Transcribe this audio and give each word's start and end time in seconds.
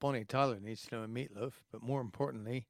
Bonnie 0.00 0.24
Tyler 0.24 0.60
needs 0.60 0.82
to 0.82 0.96
know 0.96 1.02
a 1.02 1.08
meatloaf, 1.08 1.54
but 1.70 1.82
more 1.82 2.00
importantly, 2.00 2.68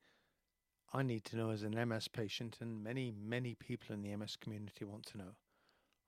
I 0.93 1.03
need 1.03 1.25
to 1.27 1.37
know 1.37 1.51
as 1.51 1.63
an 1.63 1.89
MS 1.89 2.09
patient, 2.09 2.59
and 2.61 2.83
many, 2.83 3.11
many 3.11 3.55
people 3.55 3.95
in 3.95 4.03
the 4.03 4.15
MS 4.17 4.37
community 4.37 4.85
want 4.85 5.07
to 5.07 5.19
know. 5.19 5.37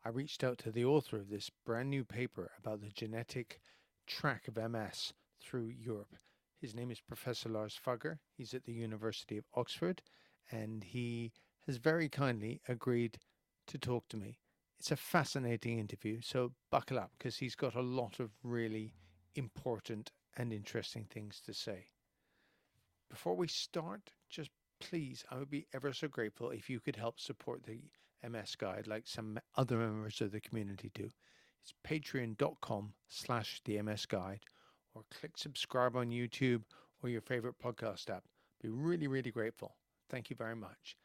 I 0.04 0.10
reached 0.10 0.44
out 0.44 0.58
to 0.58 0.70
the 0.70 0.84
author 0.84 1.16
of 1.16 1.28
this 1.28 1.50
brand 1.64 1.90
new 1.90 2.04
paper 2.04 2.52
about 2.58 2.80
the 2.80 2.90
genetic 2.90 3.60
track 4.06 4.46
of 4.48 4.56
MS 4.56 5.12
through 5.42 5.66
Europe. 5.66 6.16
His 6.60 6.74
name 6.74 6.90
is 6.90 7.00
Professor 7.00 7.48
Lars 7.48 7.78
Fugger. 7.84 8.18
He's 8.36 8.54
at 8.54 8.64
the 8.64 8.72
University 8.72 9.36
of 9.36 9.44
Oxford, 9.54 10.02
and 10.50 10.84
he 10.84 11.32
has 11.66 11.76
very 11.76 12.08
kindly 12.08 12.60
agreed 12.68 13.18
to 13.66 13.78
talk 13.78 14.08
to 14.08 14.16
me. 14.16 14.38
It's 14.78 14.92
a 14.92 14.96
fascinating 14.96 15.78
interview, 15.78 16.20
so 16.22 16.52
buckle 16.70 16.98
up 16.98 17.10
because 17.18 17.38
he's 17.38 17.54
got 17.54 17.74
a 17.74 17.82
lot 17.82 18.20
of 18.20 18.30
really 18.42 18.94
important 19.34 20.12
and 20.36 20.52
interesting 20.52 21.04
things 21.04 21.40
to 21.46 21.54
say. 21.54 21.86
Before 23.10 23.36
we 23.36 23.48
start, 23.48 24.10
just 24.28 24.50
please, 24.80 25.24
I 25.30 25.36
would 25.36 25.50
be 25.50 25.66
ever 25.74 25.92
so 25.92 26.08
grateful 26.08 26.50
if 26.50 26.68
you 26.68 26.80
could 26.80 26.96
help 26.96 27.20
support 27.20 27.64
the 27.64 27.80
MS 28.28 28.56
Guide 28.56 28.86
like 28.86 29.06
some 29.06 29.38
other 29.56 29.76
members 29.76 30.20
of 30.20 30.32
the 30.32 30.40
community 30.40 30.90
do. 30.94 31.08
It's 31.62 31.74
patreon.com 31.86 32.92
slash 33.08 33.60
the 33.64 33.80
MS 33.82 34.06
Guide 34.06 34.40
or 34.94 35.02
click 35.10 35.36
subscribe 35.36 35.96
on 35.96 36.10
YouTube 36.10 36.62
or 37.02 37.08
your 37.08 37.20
favorite 37.20 37.58
podcast 37.62 38.10
app. 38.10 38.24
Be 38.62 38.68
really, 38.68 39.06
really 39.06 39.30
grateful. 39.30 39.76
Thank 40.08 40.30
you 40.30 40.36
very 40.36 40.56
much. 40.56 40.96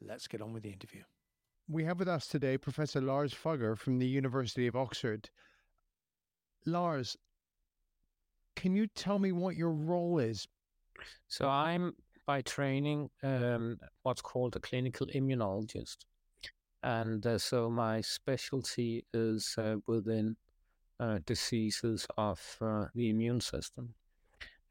Let's 0.00 0.26
get 0.26 0.40
on 0.40 0.52
with 0.52 0.62
the 0.62 0.70
interview. 0.70 1.02
We 1.68 1.84
have 1.84 1.98
with 1.98 2.08
us 2.08 2.26
today 2.26 2.58
Professor 2.58 3.00
Lars 3.00 3.34
Fugger 3.34 3.76
from 3.78 3.98
the 3.98 4.06
University 4.06 4.66
of 4.66 4.76
Oxford. 4.76 5.30
Lars, 6.66 7.16
can 8.62 8.76
you 8.76 8.86
tell 8.86 9.18
me 9.18 9.32
what 9.32 9.56
your 9.56 9.72
role 9.72 10.20
is? 10.20 10.46
So 11.26 11.48
I'm 11.48 11.94
by 12.26 12.42
training 12.42 13.10
um, 13.24 13.76
what's 14.04 14.22
called 14.22 14.54
a 14.54 14.60
clinical 14.60 15.08
immunologist. 15.08 15.96
And 16.84 17.26
uh, 17.26 17.38
so 17.38 17.68
my 17.68 18.00
specialty 18.02 19.04
is 19.12 19.56
uh, 19.58 19.76
within 19.88 20.36
uh, 21.00 21.18
diseases 21.26 22.06
of 22.16 22.40
uh, 22.60 22.84
the 22.94 23.10
immune 23.10 23.40
system. 23.40 23.94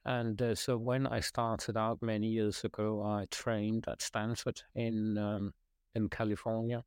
And 0.06 0.42
uh, 0.42 0.56
so 0.56 0.78
when 0.78 1.06
I 1.06 1.20
started 1.20 1.76
out 1.76 2.02
many 2.02 2.28
years 2.28 2.64
ago, 2.64 3.04
I 3.04 3.26
trained 3.30 3.90
at 3.90 4.02
Stanford 4.02 4.62
in 4.74 5.18
um, 5.18 5.54
in 5.94 6.08
California. 6.08 6.86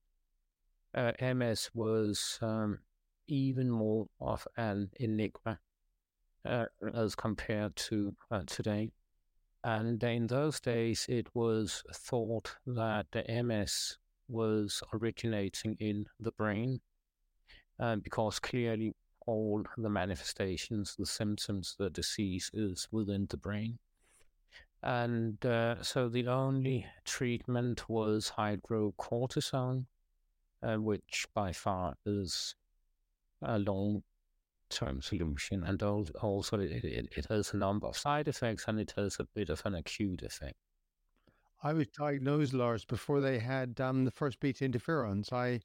Uh, 0.94 1.12
MS 1.20 1.70
was 1.75 2.38
um, 2.41 2.78
even 3.28 3.70
more 3.70 4.06
of 4.20 4.48
an 4.56 4.88
enigma 4.98 5.58
as 6.45 7.14
compared 7.14 7.77
to 7.77 8.14
today. 8.47 8.92
And 9.62 10.03
in 10.03 10.27
those 10.27 10.61
days, 10.61 11.06
it 11.09 11.28
was 11.34 11.83
thought 11.95 12.56
that 12.67 13.06
the 13.12 13.25
MS 13.42 13.98
was 14.28 14.83
originating 14.92 15.77
in 15.81 16.06
the 16.20 16.33
brain 16.33 16.81
um, 17.78 18.00
because 18.00 18.39
clearly 18.39 18.95
all 19.27 19.65
the 19.78 19.89
manifestations, 19.89 20.95
the 20.98 21.06
symptoms, 21.06 21.77
the 21.78 21.91
disease 21.91 22.50
is 22.53 22.89
within 22.91 23.27
the 23.31 23.37
brain. 23.37 23.78
And 24.83 25.45
uh, 25.47 25.83
so 25.83 26.11
the 26.11 26.28
only 26.28 26.87
treatment 27.05 27.89
was 27.89 28.33
hydrocortisone, 28.37 29.87
uh, 30.62 30.77
which 30.77 31.27
by 31.34 31.53
far 31.53 31.95
is 32.05 32.55
a 33.41 33.59
long 33.59 34.03
term 34.75 35.00
solution. 35.00 35.64
And 35.64 35.83
also, 35.83 36.58
it, 36.58 36.84
it, 36.84 37.08
it, 37.17 37.27
has 37.30 37.53
a 37.53 37.56
number 37.56 37.86
of 37.86 37.97
side 37.97 38.28
effects 38.28 38.64
and 38.67 38.81
it 38.81 38.92
has 38.97 39.19
a 39.19 39.25
bit 39.34 39.49
of 39.50 39.62
an 39.65 39.75
acute 39.75 40.22
effect. 40.22 40.56
I 41.62 41.72
was 41.72 41.87
diagnosed, 41.88 42.53
Lars, 42.53 42.84
before 42.84 43.21
they 43.21 43.38
had 43.38 43.81
um, 43.81 44.04
the 44.04 44.10
first 44.10 44.38
beta 44.41 44.65
interferons. 44.65 45.32
I 45.32 45.60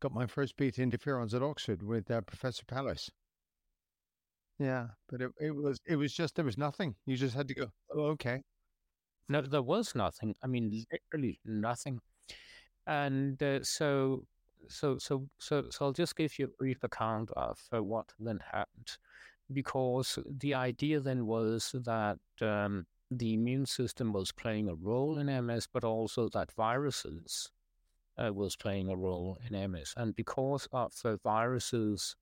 got 0.00 0.12
my 0.12 0.26
first 0.26 0.56
beta 0.56 0.80
interferons 0.80 1.34
at 1.34 1.42
Oxford 1.42 1.82
with 1.82 2.10
uh, 2.10 2.22
Professor 2.22 2.64
Palace. 2.64 3.10
Yeah, 4.58 4.88
but 5.08 5.20
it, 5.20 5.30
it 5.40 5.54
was 5.54 5.78
it 5.86 5.94
was 5.94 6.12
just 6.12 6.34
there 6.34 6.44
was 6.44 6.58
nothing. 6.58 6.96
You 7.06 7.16
just 7.16 7.36
had 7.36 7.46
to 7.48 7.54
go. 7.54 7.66
Oh, 7.94 8.06
okay. 8.14 8.42
No, 9.28 9.42
there 9.42 9.62
was 9.62 9.94
nothing. 9.94 10.34
I 10.42 10.48
mean, 10.48 10.84
literally 10.90 11.38
nothing. 11.44 12.00
And 12.86 13.40
uh, 13.42 13.62
so 13.62 14.24
so 14.68 14.98
so 14.98 15.28
so 15.38 15.64
so 15.70 15.84
I'll 15.84 15.92
just 15.92 16.16
give 16.16 16.38
you 16.38 16.46
a 16.46 16.48
brief 16.48 16.82
account 16.82 17.30
of 17.32 17.58
uh, 17.72 17.82
what 17.82 18.12
then 18.18 18.40
happened, 18.52 18.98
because 19.52 20.18
the 20.26 20.54
idea 20.54 21.00
then 21.00 21.26
was 21.26 21.74
that 21.84 22.18
um, 22.40 22.86
the 23.10 23.34
immune 23.34 23.66
system 23.66 24.12
was 24.12 24.32
playing 24.32 24.68
a 24.68 24.74
role 24.74 25.18
in 25.18 25.46
MS, 25.46 25.68
but 25.72 25.84
also 25.84 26.28
that 26.30 26.52
viruses 26.52 27.50
uh, 28.18 28.32
was 28.32 28.56
playing 28.56 28.88
a 28.90 28.96
role 28.96 29.38
in 29.48 29.70
MS, 29.70 29.94
and 29.96 30.14
because 30.14 30.68
of 30.72 30.92
the 31.02 31.18
viruses 31.22 32.16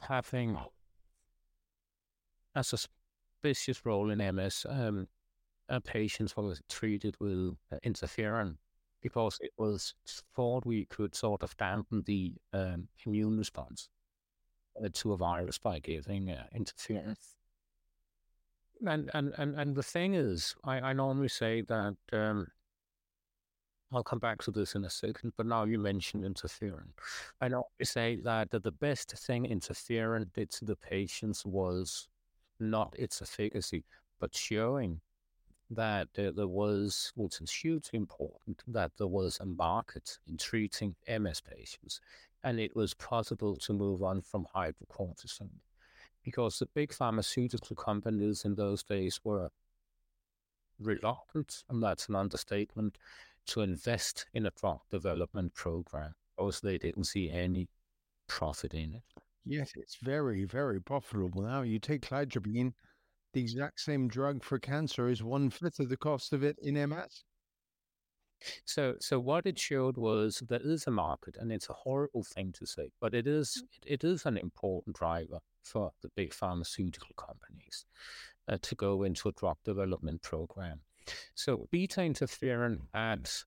having 0.00 0.58
a 2.54 2.62
suspicious 2.62 3.84
role 3.84 4.10
in 4.10 4.18
MS, 4.34 4.66
um, 4.68 5.08
uh, 5.68 5.80
patients 5.80 6.36
were 6.36 6.54
treated 6.68 7.16
with 7.20 7.56
interferon 7.84 8.56
because 9.06 9.38
it 9.40 9.52
was 9.56 9.94
thought 10.34 10.66
we 10.66 10.84
could 10.86 11.14
sort 11.14 11.44
of 11.44 11.56
dampen 11.58 12.02
the 12.06 12.34
um, 12.52 12.88
immune 13.06 13.38
response 13.38 13.88
uh, 14.84 14.88
to 14.92 15.12
a 15.12 15.16
virus 15.16 15.58
by 15.58 15.78
giving 15.78 16.28
uh, 16.28 16.42
interferons. 16.52 17.36
And, 18.84 19.08
and 19.14 19.32
and 19.38 19.54
and 19.54 19.76
the 19.76 19.82
thing 19.84 20.14
is, 20.14 20.56
I, 20.64 20.80
I 20.80 20.92
normally 20.92 21.28
say 21.28 21.62
that 21.62 21.96
um, 22.12 22.48
I'll 23.92 24.02
come 24.02 24.18
back 24.18 24.42
to 24.42 24.50
this 24.50 24.74
in 24.74 24.84
a 24.84 24.90
second, 24.90 25.34
but 25.36 25.46
now 25.46 25.62
you 25.62 25.78
mentioned 25.78 26.24
interferon. 26.24 26.88
I 27.40 27.46
normally 27.46 27.84
say 27.84 28.16
that 28.24 28.50
the 28.50 28.72
best 28.72 29.12
thing 29.12 29.46
interferon 29.46 30.32
did 30.32 30.50
to 30.50 30.64
the 30.64 30.74
patients 30.74 31.46
was 31.46 32.08
not 32.58 32.92
its 32.98 33.22
efficacy, 33.22 33.84
but 34.18 34.34
showing 34.34 35.00
that 35.70 36.08
uh, 36.18 36.30
there 36.30 36.46
was, 36.46 37.12
which 37.16 37.40
is 37.40 37.50
hugely 37.50 37.96
important, 37.96 38.62
that 38.68 38.92
there 38.98 39.06
was 39.06 39.38
a 39.40 39.46
market 39.46 40.18
in 40.28 40.36
treating 40.36 40.94
MS 41.08 41.40
patients, 41.40 42.00
and 42.44 42.60
it 42.60 42.74
was 42.76 42.94
possible 42.94 43.56
to 43.56 43.72
move 43.72 44.02
on 44.02 44.22
from 44.22 44.46
hydrocortisone. 44.54 45.60
Because 46.22 46.58
the 46.58 46.66
big 46.66 46.92
pharmaceutical 46.92 47.76
companies 47.76 48.44
in 48.44 48.54
those 48.54 48.82
days 48.82 49.20
were 49.24 49.50
reluctant, 50.80 51.64
and 51.68 51.82
that's 51.82 52.08
an 52.08 52.16
understatement, 52.16 52.98
to 53.46 53.60
invest 53.60 54.26
in 54.34 54.46
a 54.46 54.50
drug 54.50 54.80
development 54.90 55.54
program 55.54 56.14
because 56.36 56.60
they 56.60 56.78
didn't 56.78 57.04
see 57.04 57.30
any 57.30 57.68
profit 58.26 58.74
in 58.74 58.94
it. 58.94 59.02
Yes, 59.44 59.72
it's 59.76 59.96
very, 59.96 60.44
very 60.44 60.80
profitable 60.80 61.42
now. 61.42 61.62
You 61.62 61.78
take 61.78 62.02
cladribine, 62.02 62.72
the 63.36 63.42
exact 63.42 63.78
same 63.80 64.08
drug 64.08 64.42
for 64.42 64.58
cancer 64.58 65.10
is 65.10 65.22
one 65.22 65.50
fifth 65.50 65.78
of 65.78 65.90
the 65.90 65.96
cost 65.98 66.32
of 66.32 66.42
it 66.42 66.56
in 66.62 66.72
MS. 66.88 67.22
So, 68.64 68.94
so 68.98 69.20
what 69.20 69.44
it 69.44 69.58
showed 69.58 69.98
was 69.98 70.42
there 70.48 70.62
is 70.64 70.86
a 70.86 70.90
market, 70.90 71.36
and 71.38 71.52
it's 71.52 71.68
a 71.68 71.74
horrible 71.74 72.24
thing 72.24 72.52
to 72.52 72.64
say, 72.64 72.88
but 72.98 73.12
it 73.12 73.26
is 73.26 73.62
it, 73.74 74.00
it 74.00 74.04
is 74.04 74.24
an 74.24 74.38
important 74.38 74.96
driver 74.96 75.40
for 75.62 75.92
the 76.00 76.08
big 76.16 76.32
pharmaceutical 76.32 77.14
companies 77.18 77.84
uh, 78.48 78.56
to 78.62 78.74
go 78.74 79.02
into 79.02 79.28
a 79.28 79.32
drug 79.32 79.58
development 79.66 80.22
program. 80.22 80.80
So, 81.34 81.68
beta 81.70 82.00
interferon 82.00 82.78
adds, 82.94 83.44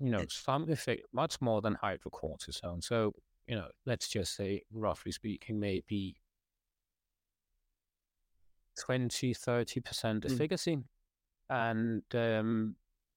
you 0.00 0.10
know, 0.10 0.24
some 0.28 0.68
effect, 0.68 1.02
much 1.12 1.40
more 1.40 1.60
than 1.60 1.76
hydrocortisone. 1.76 2.82
So, 2.82 3.12
you 3.46 3.54
know, 3.54 3.68
let's 3.86 4.08
just 4.08 4.34
say, 4.34 4.62
roughly 4.72 5.12
speaking, 5.12 5.60
maybe 5.60 6.16
20, 8.78 9.34
30% 9.34 10.24
hmm. 10.24 10.32
efficacy. 10.32 10.76
Mm. 10.76 10.84
And, 11.50 12.02
um, 12.14 12.76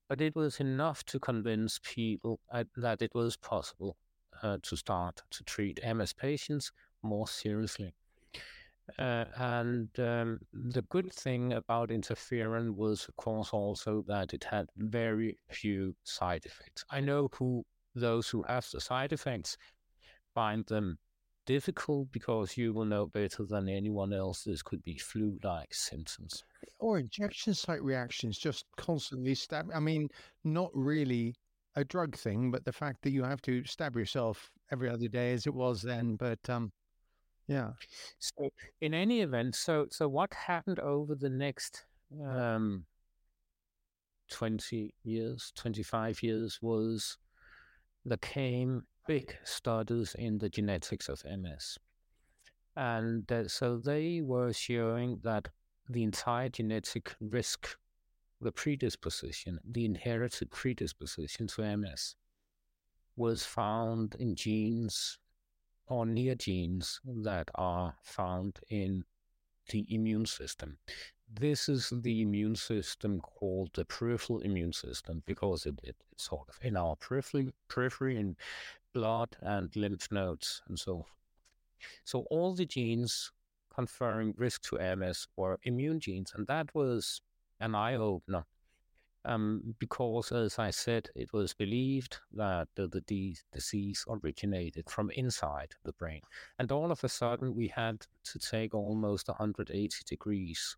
but 0.09 0.21
it 0.21 0.35
was 0.35 0.59
enough 0.59 1.03
to 1.05 1.19
convince 1.19 1.79
people 1.83 2.39
uh, 2.51 2.63
that 2.77 3.01
it 3.01 3.11
was 3.13 3.37
possible 3.37 3.97
uh, 4.41 4.57
to 4.63 4.75
start 4.75 5.21
to 5.31 5.43
treat 5.43 5.79
MS 5.83 6.13
patients 6.13 6.71
more 7.01 7.27
seriously. 7.27 7.93
Uh, 8.99 9.25
and 9.37 9.87
um, 9.99 10.39
the 10.51 10.81
good 10.89 11.11
thing 11.13 11.53
about 11.53 11.89
interferon 11.89 12.75
was, 12.75 13.05
of 13.07 13.15
course, 13.15 13.51
also 13.51 14.03
that 14.07 14.33
it 14.33 14.43
had 14.43 14.67
very 14.77 15.37
few 15.49 15.95
side 16.03 16.45
effects. 16.45 16.83
I 16.89 16.99
know 16.99 17.29
who 17.33 17.65
those 17.95 18.27
who 18.27 18.43
have 18.43 18.67
the 18.71 18.81
side 18.81 19.13
effects 19.13 19.57
find 20.33 20.65
them 20.65 20.97
difficult 21.45 22.11
because 22.11 22.57
you 22.57 22.73
will 22.73 22.85
know 22.85 23.05
better 23.05 23.43
than 23.43 23.67
anyone 23.69 24.13
else 24.13 24.43
this 24.43 24.61
could 24.61 24.83
be 24.83 24.97
flu 24.97 25.37
like 25.43 25.73
symptoms. 25.73 26.43
Or 26.79 26.99
injection 26.99 27.53
site 27.53 27.83
reactions, 27.83 28.37
just 28.37 28.65
constantly 28.77 29.35
stab. 29.35 29.67
I 29.73 29.79
mean, 29.79 30.09
not 30.43 30.71
really 30.73 31.35
a 31.75 31.83
drug 31.83 32.15
thing, 32.15 32.51
but 32.51 32.65
the 32.65 32.71
fact 32.71 33.01
that 33.01 33.11
you 33.11 33.23
have 33.23 33.41
to 33.43 33.63
stab 33.65 33.95
yourself 33.95 34.51
every 34.71 34.89
other 34.89 35.07
day 35.07 35.33
as 35.33 35.47
it 35.47 35.53
was 35.53 35.81
then. 35.81 36.15
But 36.15 36.39
um, 36.49 36.71
Yeah. 37.47 37.71
So 38.19 38.49
in 38.81 38.93
any 38.93 39.21
event, 39.21 39.55
so 39.55 39.87
so 39.89 40.07
what 40.07 40.33
happened 40.33 40.79
over 40.79 41.15
the 41.15 41.29
next 41.29 41.85
um, 42.25 42.85
20 44.29 44.93
years, 45.03 45.51
25 45.55 46.23
years 46.23 46.59
was 46.61 47.17
there 48.05 48.17
came 48.17 48.83
big 49.07 49.35
studies 49.43 50.15
in 50.17 50.37
the 50.37 50.49
genetics 50.49 51.09
of 51.09 51.23
MS. 51.25 51.77
And 52.75 53.31
uh, 53.31 53.47
so 53.47 53.77
they 53.77 54.21
were 54.21 54.53
showing 54.53 55.19
that 55.23 55.49
the 55.89 56.03
entire 56.03 56.49
genetic 56.49 57.15
risk, 57.19 57.77
the 58.41 58.51
predisposition, 58.51 59.59
the 59.69 59.85
inherited 59.85 60.51
predisposition 60.51 61.47
to 61.47 61.77
MS, 61.77 62.15
was 63.15 63.45
found 63.45 64.15
in 64.19 64.35
genes 64.35 65.19
or 65.87 66.05
near 66.05 66.35
genes 66.35 66.99
that 67.05 67.51
are 67.55 67.95
found 68.03 68.59
in 68.69 69.03
the 69.69 69.85
immune 69.89 70.25
system. 70.25 70.77
This 71.31 71.67
is 71.67 71.91
the 72.03 72.21
immune 72.21 72.55
system 72.55 73.19
called 73.19 73.71
the 73.73 73.85
peripheral 73.85 74.39
immune 74.39 74.73
system 74.73 75.23
because 75.25 75.65
it, 75.65 75.79
it, 75.83 75.95
it's 76.11 76.25
sort 76.25 76.47
of 76.49 76.57
in 76.61 76.77
our 76.77 76.95
periphery, 76.95 77.53
periphery 77.67 78.17
in 78.17 78.35
blood 78.93 79.35
and 79.41 79.75
lymph 79.75 80.11
nodes 80.11 80.61
and 80.67 80.77
so. 80.77 81.05
So 82.03 82.21
all 82.29 82.53
the 82.53 82.65
genes 82.65 83.31
conferring 83.73 84.33
risk 84.37 84.61
to 84.63 84.95
MS 84.95 85.27
were 85.35 85.59
immune 85.63 85.99
genes, 85.99 86.31
and 86.35 86.47
that 86.47 86.73
was 86.73 87.21
an 87.59 87.75
eye 87.75 87.95
opener. 87.95 88.45
Um, 89.25 89.75
because, 89.79 90.33
as 90.33 90.59
I 90.59 90.69
said, 90.71 91.09
it 91.15 91.31
was 91.31 91.53
believed 91.53 92.17
that 92.33 92.67
the, 92.75 92.87
the 93.07 93.37
disease 93.53 94.03
originated 94.09 94.89
from 94.89 95.11
inside 95.11 95.75
the 95.85 95.93
brain. 95.93 96.21
And 96.59 96.71
all 96.73 96.91
of 96.91 97.03
a 97.05 97.09
sudden, 97.09 97.55
we 97.55 97.69
had 97.69 98.05
to 98.25 98.39
take 98.39 98.73
almost 98.73 99.29
180 99.29 99.95
degrees 100.05 100.75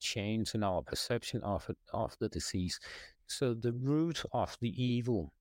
change 0.00 0.56
in 0.56 0.64
our 0.64 0.82
perception 0.82 1.40
of 1.42 1.70
it, 1.70 1.78
of 1.92 2.16
the 2.18 2.28
disease. 2.28 2.80
So 3.28 3.54
the 3.54 3.72
root 3.72 4.24
of 4.32 4.56
the 4.60 4.70
evil, 4.82 5.32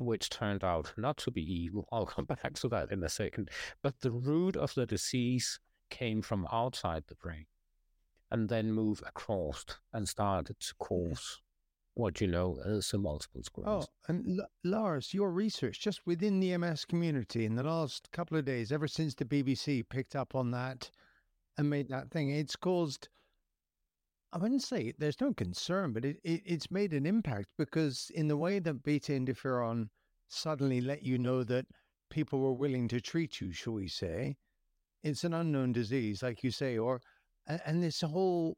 which 0.00 0.30
turned 0.30 0.64
out 0.64 0.92
not 0.96 1.16
to 1.18 1.30
be 1.30 1.42
evil, 1.42 1.86
I'll 1.92 2.06
come 2.06 2.24
back 2.24 2.54
to 2.54 2.68
that 2.68 2.90
in 2.90 3.02
a 3.02 3.08
second, 3.08 3.50
but 3.82 4.00
the 4.00 4.10
root 4.10 4.56
of 4.56 4.74
the 4.74 4.86
disease 4.86 5.60
came 5.90 6.22
from 6.22 6.46
outside 6.52 7.04
the 7.08 7.14
brain 7.16 7.46
and 8.30 8.48
then 8.48 8.72
moved 8.72 9.02
across 9.06 9.64
and 9.92 10.08
started 10.08 10.58
to 10.60 10.74
mm-hmm. 10.74 10.84
cause 10.84 11.40
what 11.94 12.20
you 12.20 12.26
know 12.26 12.58
as 12.64 12.92
a 12.92 12.98
multiple 12.98 13.42
sclerosis. 13.42 13.88
Oh, 13.90 14.12
and 14.12 14.40
L- 14.40 14.46
Lars, 14.64 15.12
your 15.12 15.30
research 15.30 15.80
just 15.80 16.06
within 16.06 16.40
the 16.40 16.56
MS 16.56 16.84
community 16.84 17.44
in 17.44 17.56
the 17.56 17.64
last 17.64 18.10
couple 18.12 18.38
of 18.38 18.44
days, 18.44 18.72
ever 18.72 18.88
since 18.88 19.14
the 19.14 19.24
BBC 19.24 19.86
picked 19.88 20.16
up 20.16 20.34
on 20.34 20.50
that 20.52 20.90
and 21.58 21.68
made 21.68 21.88
that 21.88 22.10
thing, 22.10 22.30
it's 22.30 22.56
caused 22.56 23.08
I 24.32 24.38
wouldn't 24.38 24.62
say 24.62 24.92
there's 24.98 25.20
no 25.20 25.32
concern, 25.32 25.92
but 25.92 26.04
it, 26.04 26.18
it, 26.22 26.42
it's 26.44 26.70
made 26.70 26.92
an 26.92 27.04
impact 27.04 27.48
because 27.58 28.10
in 28.14 28.28
the 28.28 28.36
way 28.36 28.60
that 28.60 28.82
beta 28.82 29.12
interferon 29.12 29.88
suddenly 30.28 30.80
let 30.80 31.02
you 31.02 31.18
know 31.18 31.42
that 31.44 31.66
people 32.10 32.38
were 32.40 32.52
willing 32.52 32.86
to 32.88 33.00
treat 33.00 33.40
you, 33.40 33.52
shall 33.52 33.72
we 33.72 33.88
say, 33.88 34.36
it's 35.02 35.24
an 35.24 35.34
unknown 35.34 35.72
disease, 35.72 36.22
like 36.22 36.44
you 36.44 36.50
say, 36.50 36.78
or 36.78 37.00
and 37.46 37.82
this 37.82 38.02
whole 38.02 38.56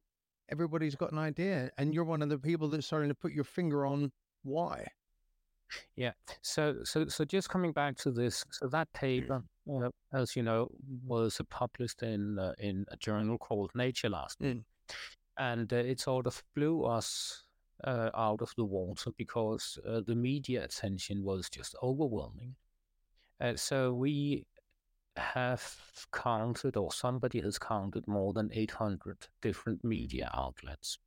everybody's 0.51 0.95
got 0.95 1.13
an 1.13 1.19
idea, 1.19 1.71
and 1.79 1.95
you're 1.95 2.05
one 2.05 2.21
of 2.21 2.29
the 2.29 2.39
people 2.39 2.69
that's 2.69 2.87
starting 2.87 3.09
to 3.09 3.15
put 3.15 3.33
your 3.33 3.45
finger 3.45 3.87
on 3.87 4.13
why. 4.43 4.87
Yeah. 5.97 6.13
So 6.43 6.79
so 6.85 7.07
so 7.07 7.25
just 7.25 7.49
coming 7.49 7.73
back 7.73 7.97
to 7.99 8.11
this, 8.11 8.45
so 8.51 8.67
that 8.69 8.93
paper, 8.93 9.43
uh, 9.73 9.89
as 10.13 10.37
you 10.37 10.43
know, 10.43 10.69
was 11.07 11.41
published 11.49 12.03
in 12.03 12.39
uh, 12.39 12.53
in 12.59 12.85
a 12.89 12.97
journal 12.97 13.39
called 13.39 13.71
Nature 13.75 14.11
last 14.11 14.41
mm 14.41 14.63
and 15.39 15.73
uh, 15.73 15.77
it 15.77 16.01
sort 16.01 16.27
of 16.27 16.43
blew 16.55 16.85
us 16.85 17.45
uh, 17.85 18.11
out 18.15 18.43
of 18.43 18.53
the 18.57 18.65
water 18.65 19.11
because 19.17 19.79
uh, 19.89 20.01
the 20.07 20.15
media 20.15 20.65
attention 20.65 21.23
was 21.25 21.49
just 21.49 21.75
overwhelming. 21.83 22.55
Uh, 23.41 23.57
so 23.57 23.93
we 23.93 24.47
have 25.17 25.77
counted, 26.13 26.77
or 26.77 26.93
somebody 26.93 27.41
has 27.41 27.59
counted, 27.59 28.07
more 28.07 28.33
than 28.33 28.51
800 28.53 29.27
different 29.41 29.83
media 29.85 30.31
outlets. 30.35 30.99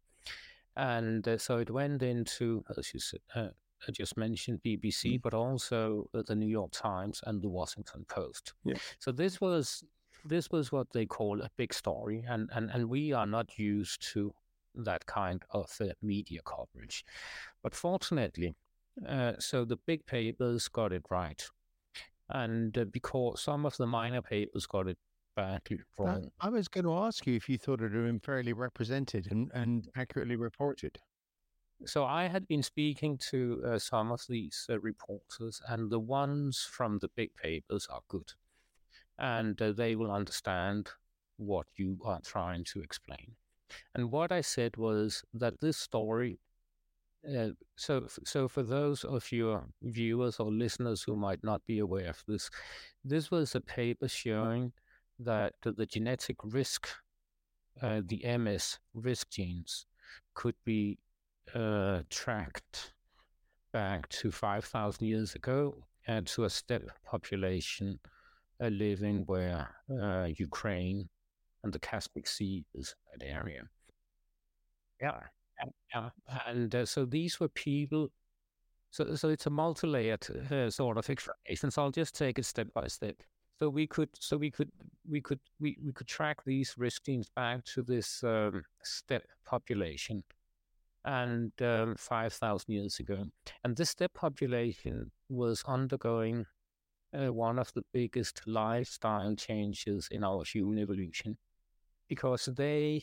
And 0.75 1.27
uh, 1.27 1.37
so 1.37 1.59
it 1.59 1.71
went 1.71 2.03
into, 2.03 2.63
as 2.77 2.93
you 2.93 2.99
said, 2.99 3.21
uh, 3.33 3.49
I 3.87 3.91
just 3.91 4.17
mentioned 4.17 4.61
BBC, 4.65 5.15
mm. 5.15 5.21
but 5.21 5.33
also 5.33 6.09
the 6.13 6.35
New 6.35 6.47
York 6.47 6.71
Times 6.71 7.21
and 7.25 7.41
the 7.41 7.49
Washington 7.49 8.05
Post. 8.07 8.53
Yeah. 8.63 8.75
So 8.99 9.11
this 9.11 9.39
was 9.39 9.83
this 10.25 10.49
was 10.51 10.71
what 10.71 10.91
they 10.91 11.05
call 11.05 11.41
a 11.41 11.49
big 11.57 11.73
story, 11.73 12.25
and, 12.27 12.49
and, 12.53 12.69
and 12.71 12.89
we 12.89 13.13
are 13.13 13.25
not 13.25 13.57
used 13.57 14.01
to 14.13 14.33
that 14.73 15.05
kind 15.05 15.43
of 15.51 15.71
uh, 15.79 15.85
media 16.01 16.41
coverage. 16.43 17.05
But 17.63 17.75
fortunately, 17.75 18.55
uh, 19.07 19.33
so 19.39 19.65
the 19.65 19.77
big 19.77 20.05
papers 20.05 20.67
got 20.67 20.91
it 20.91 21.03
right. 21.09 21.41
And 22.29 22.77
uh, 22.77 22.85
because 22.85 23.41
some 23.41 23.65
of 23.65 23.77
the 23.77 23.85
minor 23.85 24.21
papers 24.21 24.65
got 24.65 24.87
it 24.87 24.97
badly 25.35 25.79
wrong. 25.97 26.31
I 26.39 26.49
was 26.49 26.67
going 26.67 26.85
to 26.85 26.97
ask 26.97 27.27
you 27.27 27.35
if 27.35 27.49
you 27.49 27.57
thought 27.57 27.81
it 27.81 27.91
had 27.91 28.03
been 28.03 28.19
fairly 28.19 28.53
represented 28.53 29.27
and, 29.31 29.51
and 29.53 29.87
accurately 29.95 30.37
reported. 30.37 30.97
So 31.85 32.05
I 32.05 32.27
had 32.27 32.47
been 32.47 32.63
speaking 32.63 33.17
to 33.29 33.61
uh, 33.67 33.79
some 33.79 34.11
of 34.11 34.21
these 34.29 34.65
uh, 34.69 34.79
reporters, 34.79 35.61
and 35.67 35.91
the 35.91 35.99
ones 35.99 36.67
from 36.71 36.99
the 36.99 37.09
big 37.09 37.35
papers 37.35 37.85
are 37.91 38.01
good 38.07 38.31
and 39.19 39.61
uh, 39.61 39.71
they 39.71 39.95
will 39.95 40.11
understand 40.11 40.89
what 41.37 41.67
you 41.75 41.97
are 42.03 42.21
trying 42.21 42.63
to 42.63 42.81
explain. 42.81 43.35
And 43.93 44.11
what 44.11 44.31
I 44.31 44.41
said 44.41 44.77
was 44.77 45.23
that 45.33 45.59
this 45.61 45.77
story. 45.77 46.39
Uh, 47.27 47.49
so, 47.75 48.07
so 48.23 48.47
for 48.47 48.61
those 48.61 49.03
of 49.03 49.31
your 49.31 49.65
viewers 49.81 50.39
or 50.39 50.51
listeners 50.51 51.01
who 51.01 51.15
might 51.15 51.43
not 51.43 51.65
be 51.65 51.79
aware 51.79 52.09
of 52.09 52.23
this, 52.27 52.49
this 53.03 53.31
was 53.31 53.55
a 53.55 53.61
paper 53.61 54.07
showing 54.07 54.71
that 55.17 55.53
the 55.63 55.85
genetic 55.85 56.37
risk, 56.43 56.87
uh, 57.81 58.01
the 58.05 58.23
MS 58.37 58.77
risk 58.93 59.31
genes, 59.31 59.87
could 60.35 60.55
be 60.63 60.99
uh, 61.55 62.01
tracked 62.09 62.93
back 63.71 64.07
to 64.09 64.31
5,000 64.31 65.05
years 65.07 65.35
ago 65.35 65.75
and 66.07 66.27
to 66.27 66.43
a 66.43 66.49
steppe 66.49 66.91
population 67.03 67.99
uh, 68.63 68.67
living 68.67 69.23
where 69.25 69.69
uh, 70.01 70.27
Ukraine 70.37 71.09
and 71.63 71.73
the 71.73 71.79
Caspian 71.79 72.25
Sea 72.25 72.65
is 72.73 72.95
an 73.13 73.21
area. 73.27 73.63
Yeah, 75.01 75.19
yeah, 75.93 76.09
and 76.45 76.73
uh, 76.73 76.85
so 76.85 77.05
these 77.05 77.39
were 77.39 77.49
people. 77.49 78.11
So, 78.91 79.15
so 79.15 79.27
it's 79.27 79.45
a 79.45 79.49
multi-layered 79.49 80.25
uh, 80.51 80.69
sort 80.69 80.97
of 80.97 81.09
explanation. 81.09 81.69
So 81.69 81.83
I'll 81.83 81.91
just 81.91 82.15
take 82.15 82.39
it 82.39 82.45
step 82.45 82.67
by 82.73 82.87
step. 82.87 83.17
So 83.59 83.67
we 83.67 83.87
could, 83.87 84.09
so 84.19 84.37
we 84.37 84.51
could, 84.51 84.71
we 85.09 85.19
could, 85.19 85.39
we, 85.59 85.77
we 85.83 85.91
could 85.91 86.07
track 86.07 86.37
these 86.45 86.75
risk 86.77 87.05
genes 87.05 87.29
back 87.35 87.65
to 87.73 87.83
this 87.83 88.23
um, 88.23 88.63
steppe 88.83 89.27
population, 89.45 90.23
and 91.03 91.51
um, 91.61 91.95
five 91.97 92.31
thousand 92.33 92.73
years 92.73 92.99
ago. 92.99 93.25
And 93.63 93.75
this 93.75 93.89
steppe 93.89 94.13
population 94.13 95.11
was 95.29 95.63
undergoing 95.67 96.45
uh, 97.15 97.31
one 97.31 97.59
of 97.59 97.71
the 97.73 97.83
biggest 97.93 98.41
lifestyle 98.45 99.35
changes 99.35 100.07
in 100.11 100.23
our 100.23 100.43
human 100.43 100.79
evolution 100.79 101.37
because 102.07 102.45
they 102.57 103.01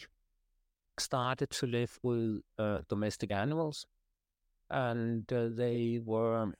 started 0.99 1.51
to 1.51 1.67
live 1.67 1.99
with 2.03 2.41
uh, 2.59 2.79
domestic 2.89 3.31
animals 3.31 3.87
and 4.71 5.31
uh, 5.33 5.49
they 5.55 6.01
were 6.05 6.53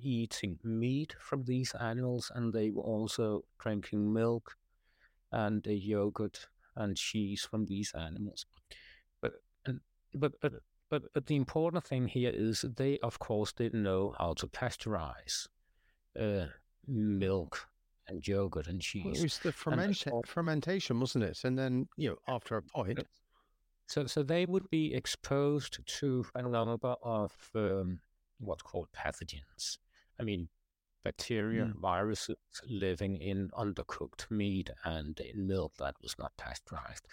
eating 0.00 0.58
meat 0.64 1.14
from 1.20 1.44
these 1.44 1.74
animals 1.80 2.30
and 2.34 2.52
they 2.52 2.70
were 2.70 2.82
also 2.82 3.44
drinking 3.58 4.12
milk 4.12 4.56
and 5.30 5.66
yogurt 5.66 6.48
and 6.76 6.96
cheese 6.96 7.46
from 7.48 7.66
these 7.66 7.92
animals. 7.94 8.46
But, 9.20 9.32
but, 10.14 10.32
but, 10.40 10.52
but, 10.90 11.02
but 11.14 11.26
the 11.26 11.36
important 11.36 11.84
thing 11.84 12.08
here 12.08 12.32
is 12.34 12.64
they, 12.76 12.98
of 12.98 13.18
course, 13.18 13.52
didn't 13.52 13.82
know 13.82 14.14
how 14.18 14.34
to 14.34 14.46
pasteurize 14.46 15.46
uh, 16.18 16.46
milk 16.86 17.68
and 18.08 18.26
yogurt 18.26 18.66
and 18.66 18.80
cheese. 18.80 19.04
Well, 19.04 19.14
it 19.14 19.22
was 19.22 19.38
the 19.38 19.52
ferment- 19.52 20.04
fermentation, 20.26 21.00
wasn't 21.00 21.24
it? 21.24 21.38
And 21.44 21.58
then, 21.58 21.88
you 21.96 22.10
know, 22.10 22.16
after 22.28 22.56
a 22.56 22.62
point. 22.62 23.06
So, 23.86 24.06
so 24.06 24.22
they 24.22 24.46
would 24.46 24.70
be 24.70 24.94
exposed 24.94 25.80
to 25.98 26.24
a 26.34 26.42
number 26.42 26.94
of 27.02 27.32
um, 27.54 28.00
what's 28.38 28.62
called 28.62 28.88
pathogens. 28.96 29.78
I 30.18 30.22
mean, 30.22 30.48
bacteria, 31.04 31.64
mm. 31.64 31.80
viruses 31.80 32.36
living 32.68 33.16
in 33.16 33.50
undercooked 33.50 34.30
meat 34.30 34.70
and 34.84 35.18
in 35.20 35.46
milk 35.46 35.72
that 35.78 35.94
was 36.00 36.16
not 36.18 36.32
pasteurized. 36.36 37.06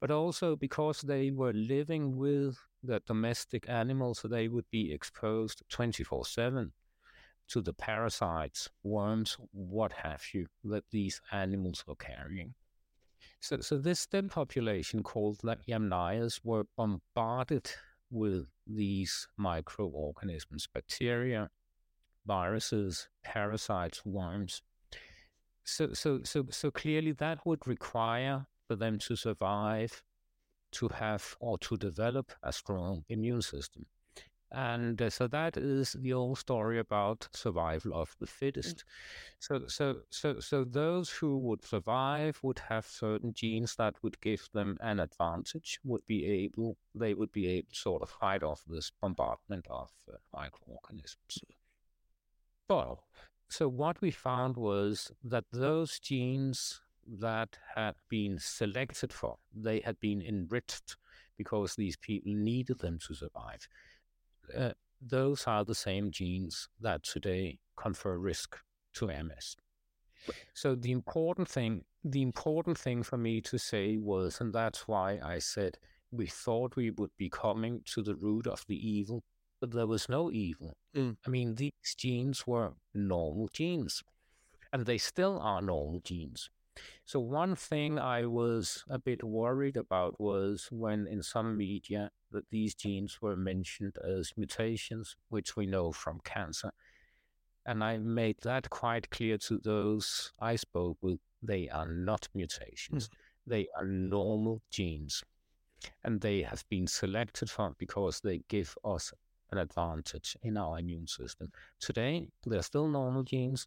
But 0.00 0.10
also 0.10 0.56
because 0.56 1.02
they 1.02 1.30
were 1.30 1.52
living 1.52 2.16
with 2.16 2.58
the 2.82 3.00
domestic 3.06 3.68
animals, 3.68 4.24
they 4.28 4.48
would 4.48 4.70
be 4.70 4.92
exposed 4.92 5.62
24 5.68 6.26
7 6.26 6.72
to 7.48 7.60
the 7.60 7.72
parasites, 7.72 8.68
worms, 8.82 9.36
what 9.52 9.92
have 9.92 10.22
you, 10.32 10.46
that 10.64 10.84
these 10.90 11.20
animals 11.32 11.84
are 11.88 11.96
carrying. 11.96 12.54
So, 13.40 13.60
so 13.60 13.78
this 13.78 14.06
then 14.06 14.28
population 14.28 15.02
called 15.02 15.40
the 15.42 15.56
Yamnayas 15.68 16.40
were 16.44 16.64
bombarded 16.76 17.70
with 18.10 18.46
these 18.66 19.28
microorganisms, 19.36 20.68
bacteria, 20.72 21.50
viruses, 22.26 23.08
parasites, 23.24 24.04
worms. 24.04 24.62
So, 25.64 25.92
so, 25.92 26.20
so, 26.24 26.46
so 26.50 26.70
clearly 26.70 27.12
that 27.12 27.44
would 27.46 27.66
require 27.66 28.46
for 28.66 28.76
them 28.76 28.98
to 29.00 29.16
survive, 29.16 30.02
to 30.72 30.88
have 30.88 31.36
or 31.40 31.58
to 31.58 31.76
develop 31.76 32.32
a 32.42 32.52
strong 32.52 33.04
immune 33.08 33.42
system. 33.42 33.86
And 34.50 35.00
uh, 35.02 35.10
so 35.10 35.26
that 35.28 35.56
is 35.58 35.92
the 35.92 36.14
old 36.14 36.38
story 36.38 36.78
about 36.78 37.28
survival 37.32 37.92
of 37.94 38.16
the 38.18 38.26
fittest. 38.26 38.84
So, 39.40 39.66
so, 39.66 39.96
so, 40.10 40.40
so 40.40 40.64
those 40.64 41.10
who 41.10 41.36
would 41.38 41.64
survive 41.64 42.38
would 42.42 42.58
have 42.68 42.86
certain 42.86 43.34
genes 43.34 43.76
that 43.76 43.96
would 44.02 44.20
give 44.22 44.48
them 44.54 44.78
an 44.80 45.00
advantage. 45.00 45.80
Would 45.84 46.06
be 46.06 46.24
able, 46.24 46.78
they 46.94 47.12
would 47.12 47.30
be 47.30 47.46
able 47.48 47.68
to 47.70 47.78
sort 47.78 48.02
of 48.02 48.08
fight 48.08 48.42
off 48.42 48.62
this 48.66 48.90
bombardment 49.02 49.66
of 49.68 49.90
uh, 50.10 50.16
microorganisms. 50.32 51.40
But 52.66 52.98
so 53.50 53.68
what 53.68 54.00
we 54.00 54.10
found 54.10 54.56
was 54.56 55.12
that 55.24 55.44
those 55.52 55.98
genes 55.98 56.80
that 57.06 57.58
had 57.74 57.96
been 58.08 58.38
selected 58.38 59.12
for, 59.12 59.36
they 59.54 59.80
had 59.80 60.00
been 60.00 60.22
enriched 60.22 60.96
because 61.36 61.74
these 61.74 61.96
people 61.96 62.32
needed 62.34 62.80
them 62.80 62.98
to 63.06 63.14
survive 63.14 63.68
uh, 64.56 64.72
those 65.00 65.44
are 65.46 65.64
the 65.64 65.74
same 65.74 66.10
genes 66.10 66.68
that 66.80 67.02
today 67.02 67.58
confer 67.76 68.18
risk 68.18 68.56
to 68.94 69.06
MS. 69.06 69.56
So 70.52 70.74
the 70.74 70.90
important 70.90 71.48
thing, 71.48 71.84
the 72.04 72.22
important 72.22 72.78
thing 72.78 73.02
for 73.02 73.16
me 73.16 73.40
to 73.42 73.58
say 73.58 73.96
was, 73.96 74.40
and 74.40 74.52
that's 74.52 74.86
why 74.88 75.20
I 75.22 75.38
said 75.38 75.78
we 76.10 76.26
thought 76.26 76.76
we 76.76 76.90
would 76.90 77.10
be 77.16 77.30
coming 77.30 77.82
to 77.94 78.02
the 78.02 78.14
root 78.14 78.46
of 78.46 78.64
the 78.66 78.76
evil, 78.76 79.22
but 79.60 79.70
there 79.72 79.86
was 79.86 80.08
no 80.08 80.30
evil. 80.30 80.76
Mm. 80.96 81.16
I 81.26 81.30
mean, 81.30 81.54
these 81.54 81.94
genes 81.96 82.46
were 82.46 82.72
normal 82.94 83.48
genes, 83.52 84.02
and 84.72 84.86
they 84.86 84.98
still 84.98 85.38
are 85.38 85.62
normal 85.62 86.00
genes. 86.00 86.50
So 87.04 87.20
one 87.20 87.54
thing 87.54 87.98
I 87.98 88.26
was 88.26 88.84
a 88.88 88.98
bit 88.98 89.24
worried 89.24 89.76
about 89.76 90.20
was 90.20 90.68
when 90.70 91.06
in 91.06 91.22
some 91.22 91.56
media 91.56 92.10
that 92.30 92.50
these 92.50 92.74
genes 92.74 93.20
were 93.22 93.36
mentioned 93.36 93.96
as 94.04 94.32
mutations, 94.36 95.16
which 95.28 95.56
we 95.56 95.66
know 95.66 95.92
from 95.92 96.20
cancer. 96.24 96.70
And 97.66 97.82
I 97.84 97.98
made 97.98 98.36
that 98.42 98.70
quite 98.70 99.10
clear 99.10 99.38
to 99.38 99.58
those 99.58 100.32
I 100.40 100.56
spoke 100.56 100.98
with. 101.02 101.18
They 101.42 101.68
are 101.68 101.86
not 101.88 102.28
mutations. 102.34 103.08
Mm. 103.08 103.12
They 103.46 103.68
are 103.76 103.84
normal 103.84 104.62
genes. 104.70 105.22
And 106.04 106.20
they 106.20 106.42
have 106.42 106.64
been 106.68 106.86
selected 106.86 107.48
for 107.48 107.74
because 107.78 108.20
they 108.20 108.42
give 108.48 108.76
us 108.84 109.12
an 109.50 109.58
advantage 109.58 110.36
in 110.42 110.56
our 110.56 110.78
immune 110.78 111.06
system. 111.06 111.50
Today, 111.80 112.28
they're 112.44 112.62
still 112.62 112.88
normal 112.88 113.22
genes. 113.22 113.66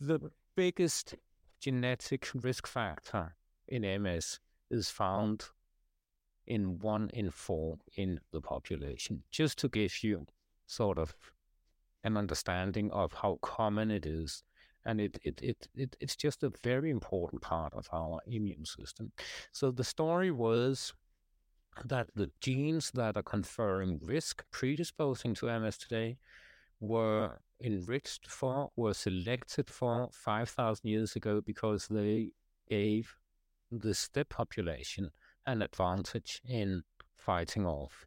The 0.00 0.18
biggest 0.56 1.14
genetic 1.62 2.28
risk 2.34 2.66
factor 2.66 3.36
in 3.68 3.82
MS 4.02 4.40
is 4.70 4.90
found 4.90 5.44
in 6.46 6.80
one 6.80 7.08
in 7.14 7.30
four 7.30 7.78
in 7.96 8.20
the 8.32 8.40
population, 8.40 9.22
just 9.30 9.58
to 9.58 9.68
give 9.68 10.02
you 10.02 10.26
sort 10.66 10.98
of 10.98 11.14
an 12.02 12.16
understanding 12.16 12.90
of 12.90 13.12
how 13.12 13.38
common 13.42 13.90
it 13.90 14.04
is. 14.04 14.42
And 14.84 15.00
it, 15.00 15.20
it, 15.22 15.40
it, 15.40 15.68
it, 15.76 15.96
it's 16.00 16.16
just 16.16 16.42
a 16.42 16.50
very 16.64 16.90
important 16.90 17.40
part 17.40 17.72
of 17.72 17.88
our 17.92 18.18
immune 18.26 18.64
system. 18.64 19.12
So 19.52 19.70
the 19.70 19.84
story 19.84 20.32
was 20.32 20.92
that 21.84 22.08
the 22.16 22.32
genes 22.40 22.90
that 22.94 23.16
are 23.16 23.22
conferring 23.22 24.00
risk, 24.02 24.44
predisposing 24.50 25.34
to 25.34 25.60
MS 25.60 25.78
today, 25.78 26.18
were 26.80 27.38
enriched 27.62 28.28
for, 28.28 28.70
were 28.76 28.94
selected 28.94 29.70
for 29.70 30.08
5,000 30.12 30.88
years 30.88 31.16
ago 31.16 31.40
because 31.40 31.88
they 31.88 32.30
gave 32.68 33.14
the 33.70 33.94
steppe 33.94 34.30
population 34.30 35.10
an 35.46 35.62
advantage 35.62 36.40
in 36.48 36.82
fighting 37.16 37.66
off 37.66 38.06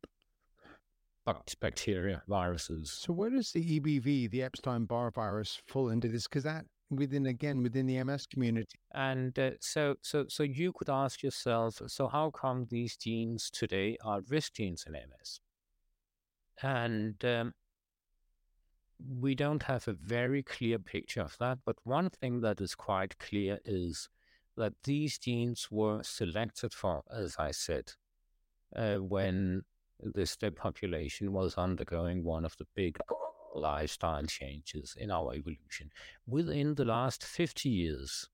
bacteria, 1.59 2.21
viruses. 2.27 2.91
So, 2.91 3.13
where 3.13 3.29
does 3.29 3.51
the 3.51 3.79
EBV, 3.79 4.29
the 4.29 4.43
Epstein 4.43 4.85
Barr 4.85 5.11
virus, 5.11 5.59
fall 5.65 5.89
into 5.89 6.07
this? 6.07 6.27
Because 6.27 6.43
that 6.43 6.65
within 6.91 7.25
again 7.25 7.63
within 7.63 7.87
the 7.87 8.03
MS 8.03 8.27
community. 8.27 8.77
And 8.93 9.37
uh, 9.39 9.51
so, 9.59 9.95
so, 10.01 10.25
so 10.29 10.43
you 10.43 10.71
could 10.71 10.89
ask 10.89 11.23
yourself: 11.23 11.81
so 11.87 12.07
how 12.07 12.29
come 12.31 12.67
these 12.69 12.95
genes 12.95 13.49
today 13.49 13.97
are 14.03 14.21
risk 14.29 14.53
genes 14.53 14.85
in 14.85 14.93
MS? 14.93 15.39
And 16.61 17.25
um, 17.25 17.53
we 18.99 19.35
don't 19.35 19.63
have 19.63 19.87
a 19.87 19.93
very 19.93 20.43
clear 20.43 20.79
picture 20.79 21.21
of 21.21 21.37
that. 21.39 21.59
But 21.65 21.77
one 21.83 22.09
thing 22.09 22.41
that 22.41 22.61
is 22.61 22.75
quite 22.75 23.17
clear 23.19 23.59
is 23.65 24.09
that 24.57 24.73
these 24.83 25.17
genes 25.17 25.67
were 25.69 26.01
selected 26.03 26.73
for, 26.73 27.03
as 27.11 27.35
I 27.37 27.51
said, 27.51 27.93
uh, 28.75 28.97
when 28.97 29.63
the 29.99 30.25
steppe 30.25 30.55
population 30.55 31.31
was 31.31 31.55
undergoing 31.55 32.23
one 32.23 32.45
of 32.45 32.55
the 32.57 32.65
big 32.75 32.97
lifestyle 33.53 34.25
changes 34.25 34.95
in 34.97 35.11
our 35.11 35.33
evolution. 35.33 35.89
Within 36.27 36.75
the 36.75 36.85
last 36.85 37.23
50 37.23 37.69
years, 37.69 38.29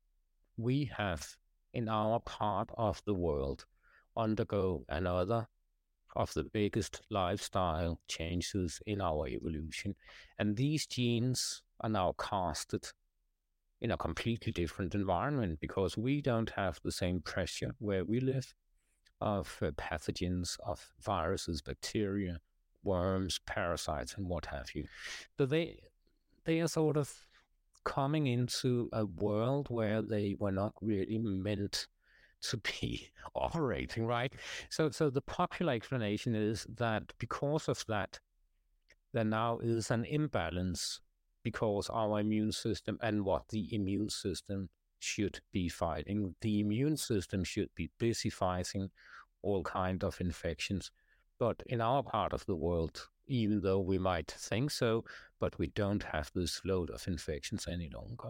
we 0.57 0.91
have, 0.97 1.37
in 1.73 1.87
our 1.87 2.19
part 2.19 2.69
of 2.77 3.01
the 3.05 3.13
world, 3.13 3.65
undergo 4.17 4.83
another 4.89 5.47
of 6.15 6.33
the 6.33 6.43
biggest 6.43 7.01
lifestyle 7.09 7.99
changes 8.07 8.81
in 8.85 9.01
our 9.01 9.27
evolution. 9.27 9.95
And 10.37 10.55
these 10.55 10.85
genes 10.85 11.63
are 11.79 11.89
now 11.89 12.13
casted 12.17 12.87
in 13.81 13.91
a 13.91 13.97
completely 13.97 14.51
different 14.51 14.93
environment 14.93 15.59
because 15.59 15.97
we 15.97 16.21
don't 16.21 16.51
have 16.51 16.79
the 16.83 16.91
same 16.91 17.19
pressure 17.21 17.75
where 17.79 18.05
we 18.05 18.19
live 18.19 18.53
of 19.19 19.57
uh, 19.61 19.71
pathogens, 19.71 20.57
of 20.65 20.91
viruses, 20.99 21.61
bacteria, 21.61 22.39
worms, 22.83 23.39
parasites, 23.45 24.15
and 24.17 24.27
what 24.27 24.45
have 24.47 24.69
you. 24.73 24.85
So 25.37 25.45
they 25.45 25.79
they 26.43 26.59
are 26.59 26.67
sort 26.67 26.97
of 26.97 27.13
coming 27.83 28.27
into 28.27 28.89
a 28.93 29.05
world 29.05 29.67
where 29.69 30.01
they 30.01 30.35
were 30.39 30.51
not 30.51 30.73
really 30.81 31.17
meant 31.17 31.87
to 32.41 32.57
be 32.57 33.09
operating, 33.35 34.05
right? 34.05 34.33
So 34.69 34.89
so 34.89 35.09
the 35.09 35.21
popular 35.21 35.73
explanation 35.73 36.35
is 36.35 36.65
that 36.77 37.13
because 37.19 37.67
of 37.67 37.85
that, 37.87 38.19
there 39.13 39.23
now 39.23 39.59
is 39.59 39.91
an 39.91 40.05
imbalance 40.05 41.01
because 41.43 41.89
our 41.89 42.19
immune 42.19 42.51
system 42.51 42.97
and 43.01 43.25
what 43.25 43.47
the 43.49 43.73
immune 43.73 44.09
system 44.09 44.69
should 44.99 45.39
be 45.51 45.67
fighting. 45.67 46.35
The 46.41 46.59
immune 46.59 46.97
system 46.97 47.43
should 47.43 47.69
be 47.75 47.89
busy 47.97 48.29
fighting 48.29 48.91
all 49.41 49.63
kind 49.63 50.03
of 50.03 50.21
infections. 50.21 50.91
But 51.41 51.63
in 51.65 51.81
our 51.81 52.03
part 52.03 52.33
of 52.33 52.45
the 52.45 52.55
world, 52.55 53.09
even 53.25 53.61
though 53.61 53.79
we 53.79 53.97
might 53.97 54.29
think 54.29 54.69
so, 54.69 55.03
but 55.39 55.57
we 55.57 55.69
don't 55.69 56.03
have 56.03 56.29
this 56.35 56.61
load 56.63 56.91
of 56.91 57.07
infections 57.07 57.65
any 57.67 57.89
longer. 57.89 58.29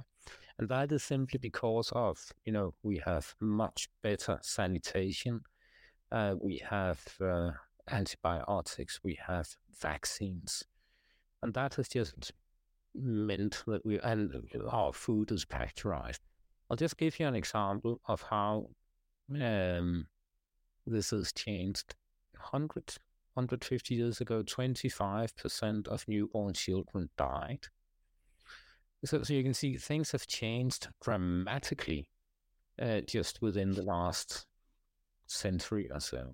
And 0.58 0.70
that 0.70 0.94
is 0.94 1.04
simply 1.04 1.38
because 1.38 1.92
of, 1.92 2.18
you 2.46 2.54
know, 2.54 2.74
we 2.84 3.02
have 3.06 3.36
much 3.42 3.90
better 4.02 4.40
sanitation. 4.42 5.42
Uh, 6.10 6.36
we 6.42 6.62
have 6.70 7.02
uh, 7.20 7.52
antibiotics, 7.90 9.02
we 9.04 9.20
have 9.28 9.58
vaccines. 9.78 10.64
And 11.44 11.54
that 11.54 11.76
has 11.76 11.90
just 11.90 12.32
meant 12.96 13.62
that 13.68 13.86
we 13.86 14.00
and 14.00 14.32
our 14.70 14.94
food 14.94 15.34
is 15.34 15.44
pasteurized. 15.44 16.22
I'll 16.70 16.78
just 16.78 16.96
give 16.96 17.20
you 17.20 17.28
an 17.28 17.36
example 17.36 18.00
of 18.08 18.22
how 18.22 18.70
um, 19.36 20.08
this 20.88 21.10
has 21.10 21.34
changed. 21.34 21.94
100, 22.42 22.96
150 23.34 23.96
years 23.96 24.22
ago, 24.22 24.44
25% 24.44 25.88
of 25.88 26.08
newborn 26.08 26.54
children 26.54 27.10
died. 27.18 27.68
So, 29.04 29.24
so 29.24 29.34
you 29.34 29.44
can 29.44 29.54
see 29.54 29.78
things 29.78 30.12
have 30.12 30.28
changed 30.28 30.90
dramatically 31.02 32.08
uh, 32.80 33.02
just 33.02 33.42
within 33.42 33.72
the 33.72 33.82
last 33.82 34.46
century 35.26 35.90
or 35.92 36.00
so. 36.00 36.34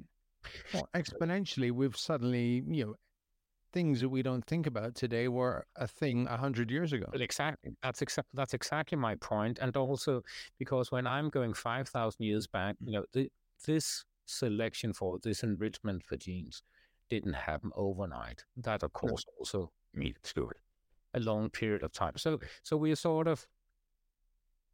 Well, 0.73 0.89
exponentially, 0.93 1.71
we've 1.71 1.95
suddenly, 1.95 2.63
you 2.67 2.85
know, 2.85 2.95
things 3.73 4.01
that 4.01 4.09
we 4.09 4.21
don't 4.21 4.45
think 4.45 4.65
about 4.65 4.95
today 4.95 5.27
were 5.27 5.65
a 5.75 5.87
thing 5.87 6.27
a 6.27 6.37
hundred 6.37 6.71
years 6.71 6.93
ago. 6.93 7.07
Exactly. 7.13 7.71
That's 7.83 8.01
exactly 8.01 8.31
that's 8.33 8.53
exactly 8.53 8.97
my 8.97 9.15
point. 9.15 9.59
And 9.59 9.75
also 9.77 10.23
because 10.57 10.91
when 10.91 11.05
I'm 11.05 11.29
going 11.29 11.53
five 11.53 11.87
thousand 11.87 12.25
years 12.25 12.47
back, 12.47 12.75
you 12.83 12.93
know, 12.93 13.05
the, 13.13 13.29
this 13.65 14.03
selection 14.27 14.93
for 14.93 15.17
this 15.23 15.43
enrichment 15.43 16.03
for 16.03 16.17
genes 16.17 16.63
didn't 17.09 17.33
happen 17.33 17.71
overnight. 17.75 18.43
That 18.57 18.83
of 18.83 18.91
hmm. 18.91 19.07
course 19.07 19.25
no. 19.27 19.33
also 19.39 19.71
needed 19.93 20.23
to 20.35 20.51
a 21.13 21.19
long 21.19 21.49
period 21.49 21.83
of 21.83 21.91
time. 21.91 22.13
So 22.17 22.39
so 22.63 22.77
we 22.77 22.91
are 22.91 22.95
sort 22.95 23.27
of 23.27 23.47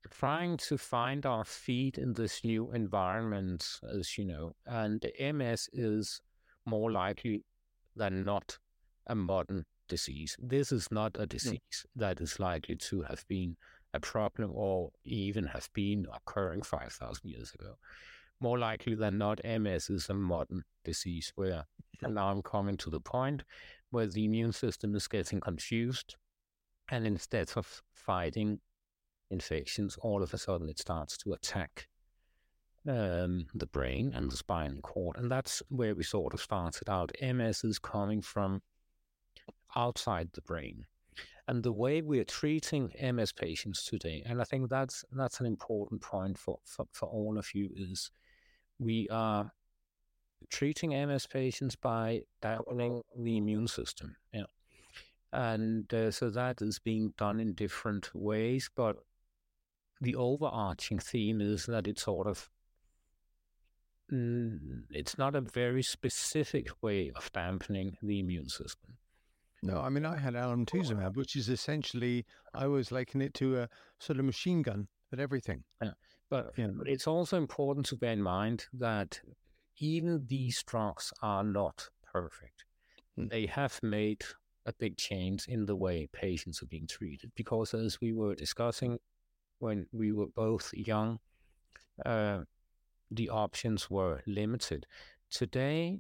trying 0.09 0.57
to 0.57 0.77
find 0.77 1.25
our 1.25 1.45
feet 1.45 1.97
in 1.97 2.13
this 2.13 2.43
new 2.43 2.71
environment, 2.71 3.79
as 3.97 4.17
you 4.17 4.25
know, 4.25 4.55
and 4.65 5.05
MS 5.19 5.69
is 5.71 6.21
more 6.65 6.91
likely 6.91 7.43
than 7.95 8.23
not 8.23 8.57
a 9.07 9.15
modern 9.15 9.65
disease. 9.87 10.35
This 10.41 10.71
is 10.71 10.91
not 10.91 11.15
a 11.15 11.21
hmm. 11.21 11.27
disease 11.27 11.85
that 11.95 12.19
is 12.19 12.39
likely 12.39 12.75
to 12.75 13.03
have 13.03 13.25
been 13.27 13.55
a 13.93 13.99
problem 13.99 14.51
or 14.53 14.91
even 15.05 15.45
have 15.45 15.69
been 15.73 16.07
occurring 16.11 16.63
5,000 16.63 17.29
years 17.29 17.53
ago. 17.53 17.75
More 18.39 18.59
likely 18.59 18.95
than 18.95 19.17
not, 19.17 19.39
MS 19.43 19.89
is 19.89 20.09
a 20.09 20.13
modern 20.13 20.63
disease 20.83 21.31
where 21.35 21.65
and 22.01 22.15
now 22.15 22.29
I'm 22.29 22.41
coming 22.41 22.77
to 22.77 22.89
the 22.89 22.99
point 22.99 23.43
where 23.91 24.07
the 24.07 24.25
immune 24.25 24.51
system 24.51 24.95
is 24.95 25.07
getting 25.07 25.39
confused 25.39 26.15
and 26.89 27.07
instead 27.07 27.51
of 27.55 27.81
fighting 27.93 28.59
infections, 29.29 29.97
all 30.01 30.21
of 30.21 30.33
a 30.33 30.37
sudden 30.37 30.69
it 30.69 30.79
starts 30.79 31.17
to 31.19 31.33
attack 31.33 31.87
um, 32.87 33.45
the 33.53 33.67
brain 33.67 34.11
and 34.13 34.29
the 34.29 34.37
spinal 34.37 34.81
cord. 34.81 35.17
And 35.17 35.31
that's 35.31 35.61
where 35.69 35.95
we 35.95 36.03
sort 36.03 36.33
of 36.33 36.41
started 36.41 36.89
out. 36.89 37.11
MS 37.21 37.63
is 37.63 37.79
coming 37.79 38.21
from 38.21 38.61
outside 39.75 40.29
the 40.33 40.41
brain. 40.41 40.85
And 41.47 41.61
the 41.61 41.73
way 41.73 42.01
we're 42.01 42.23
treating 42.23 42.91
MS 43.01 43.33
patients 43.33 43.85
today, 43.85 44.23
and 44.25 44.41
I 44.41 44.45
think 44.45 44.69
that's 44.69 45.03
that's 45.11 45.41
an 45.41 45.45
important 45.45 46.01
point 46.01 46.37
for, 46.37 46.59
for, 46.63 46.85
for 46.93 47.07
all 47.07 47.37
of 47.37 47.53
you, 47.53 47.69
is 47.75 48.09
we 48.79 49.07
are 49.09 49.51
treating 50.49 50.91
MS 50.91 51.27
patients 51.27 51.75
by 51.75 52.21
dampening 52.41 53.01
the 53.17 53.37
immune 53.37 53.67
system. 53.67 54.15
Yeah. 54.33 54.43
And 55.31 55.91
uh, 55.93 56.11
so 56.11 56.29
that 56.29 56.61
is 56.61 56.79
being 56.79 57.13
done 57.17 57.39
in 57.39 57.53
different 57.53 58.11
ways, 58.13 58.69
but 58.75 58.97
the 59.99 60.15
overarching 60.15 60.99
theme 60.99 61.41
is 61.41 61.65
that 61.65 61.87
it's 61.87 62.03
sort 62.03 62.27
of 62.27 62.49
mm, 64.11 64.83
it's 64.91 65.17
not 65.17 65.35
a 65.35 65.41
very 65.41 65.81
specific 65.81 66.69
way 66.81 67.11
of 67.15 67.31
dampening 67.31 67.97
the 68.01 68.19
immune 68.19 68.49
system. 68.49 68.97
No, 69.63 69.79
I 69.79 69.89
mean 69.89 70.05
I 70.05 70.17
had 70.17 70.33
alemtuzumab, 70.33 71.15
which 71.15 71.35
is 71.35 71.49
essentially 71.49 72.25
I 72.53 72.65
always 72.65 72.91
liken 72.91 73.21
it 73.21 73.33
to 73.35 73.57
a 73.59 73.69
sort 73.99 74.19
of 74.19 74.25
machine 74.25 74.61
gun 74.61 74.87
at 75.11 75.19
everything. 75.19 75.63
Yeah. 75.81 75.91
But, 76.33 76.53
yeah. 76.57 76.69
but 76.73 76.87
it's 76.87 77.05
also 77.05 77.37
important 77.37 77.85
to 77.87 77.95
bear 77.95 78.13
in 78.13 78.23
mind 78.23 78.65
that 78.73 79.21
even 79.77 80.25
these 80.25 80.63
drugs 80.63 81.13
are 81.21 81.43
not 81.43 81.89
perfect. 82.11 82.65
Mm. 83.19 83.29
They 83.29 83.45
have 83.45 83.79
made 83.83 84.23
a 84.65 84.73
big 84.73 84.97
change 84.97 85.47
in 85.47 85.67
the 85.67 85.75
way 85.75 86.09
patients 86.11 86.63
are 86.63 86.65
being 86.65 86.87
treated 86.87 87.31
because, 87.35 87.75
as 87.75 88.01
we 88.01 88.13
were 88.13 88.33
discussing 88.33 88.97
when 89.59 89.85
we 89.91 90.11
were 90.11 90.25
both 90.25 90.73
young, 90.73 91.19
uh, 92.03 92.39
the 93.11 93.29
options 93.29 93.91
were 93.91 94.23
limited. 94.25 94.87
Today, 95.29 95.99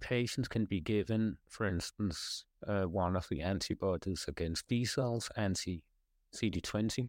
patients 0.00 0.48
can 0.48 0.64
be 0.64 0.80
given, 0.80 1.36
for 1.48 1.64
instance, 1.64 2.44
uh, 2.66 2.86
one 2.86 3.14
of 3.14 3.28
the 3.30 3.42
antibodies 3.42 4.24
against 4.26 4.66
B 4.66 4.84
cells, 4.84 5.30
anti 5.36 5.84
CD20, 6.34 7.08